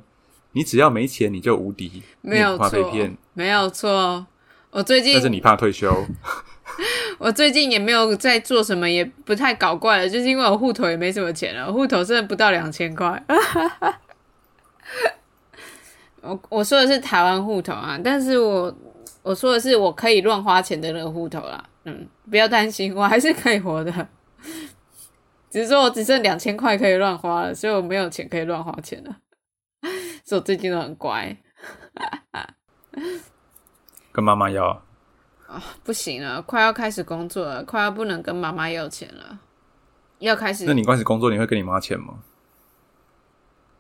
[0.53, 4.25] 你只要没钱，你就无敌，没有怕被错骗，，没有错。
[4.71, 6.07] 我最近但是你怕退休，
[7.19, 13.23] 我最近也没有在做什么，也不太搞怪了，就是因为我户头也没什么钱了，户头真的不到两千块。
[16.23, 18.75] 我我说的是台湾户头啊，但是我
[19.23, 21.63] 我说的是我可以乱花钱的那个户头啦。
[21.85, 23.93] 嗯，不要担心，我还是可以活的。
[25.51, 29.17] 只是说我只剩两千块可以乱花了，所以我没有钱可以乱花钱了。
[30.25, 31.37] 所以我最近都很乖。
[34.11, 34.83] 跟妈妈要
[35.55, 39.39] 啊，不行了，快要开始工作了，快要不能跟妈妈要钱了，
[40.19, 40.65] 要开始。
[40.67, 42.15] 那你开始工作，你会跟你妈钱吗？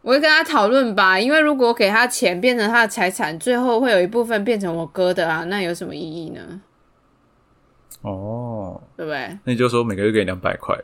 [0.02, 6.60] 我会跟他讨论吧，因为如果给他钱变成他的财产，最后会有一部分变成我哥的啊，那有什么意义呢？
[8.02, 9.38] 哦，对不对？
[9.44, 10.78] 那你就说每个月给两百块，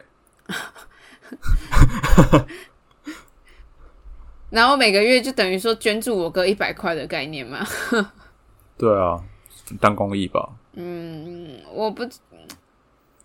[4.49, 7.65] 然后每个月就等于说捐助我哥一百块的概念嘛？
[8.79, 9.23] 对啊，
[9.79, 10.49] 当公益吧。
[10.75, 12.05] 嗯，我不，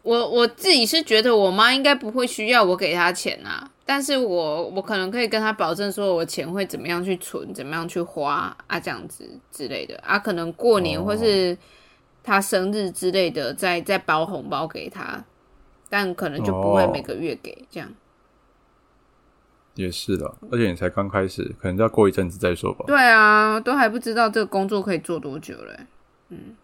[0.02, 3.72] 我我自己是觉得我妈应该不会需要我给她钱啊。
[3.88, 11.56] 但是我我可能可以跟她保证说，我钱会怎么样去存，怎么样去花啊，这样子之类的啊，可能过年或是
[12.24, 15.24] 她生日之类的，再再包红包给她，
[15.88, 17.88] 但可能就不会每个月给这样。
[19.76, 22.86] 也是的，而且你才刚开始，可能要过一阵子再说吧。
[22.88, 25.80] 对啊，都还不知道这个工作可以做多久嘞。
[26.30, 26.56] 嗯，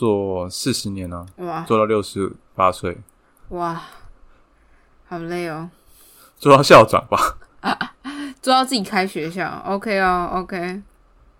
[0.00, 2.96] 做四十年呢，哇，做到六十八岁，
[3.50, 3.82] 哇，
[5.06, 5.68] 好累哦。
[6.38, 7.36] 做到校长吧，
[8.40, 10.80] 做到自己开学校，OK 哦，OK，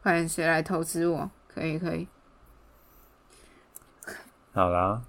[0.03, 1.31] 快点谁来投资我？
[1.49, 2.07] 可以，可以。
[4.53, 5.01] 好啦，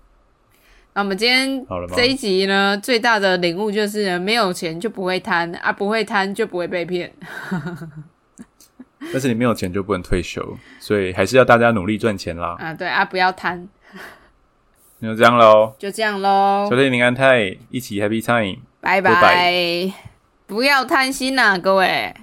[0.93, 7.13] 那我们今天这一集呢，最大的领悟就是没有钱就不会贪啊，不会贪就不会被骗。
[9.11, 12.55] 但是你没有钱就不能退休，所以还是要大家努力赚钱啦。
[12.59, 13.67] 啊，对啊，不要贪。
[14.99, 16.67] 那就这样喽，就这样喽。
[16.69, 18.61] 小天林安泰一起 Happy Time。
[18.79, 19.91] 拜拜，
[20.45, 22.13] 不要贪心呐，各位。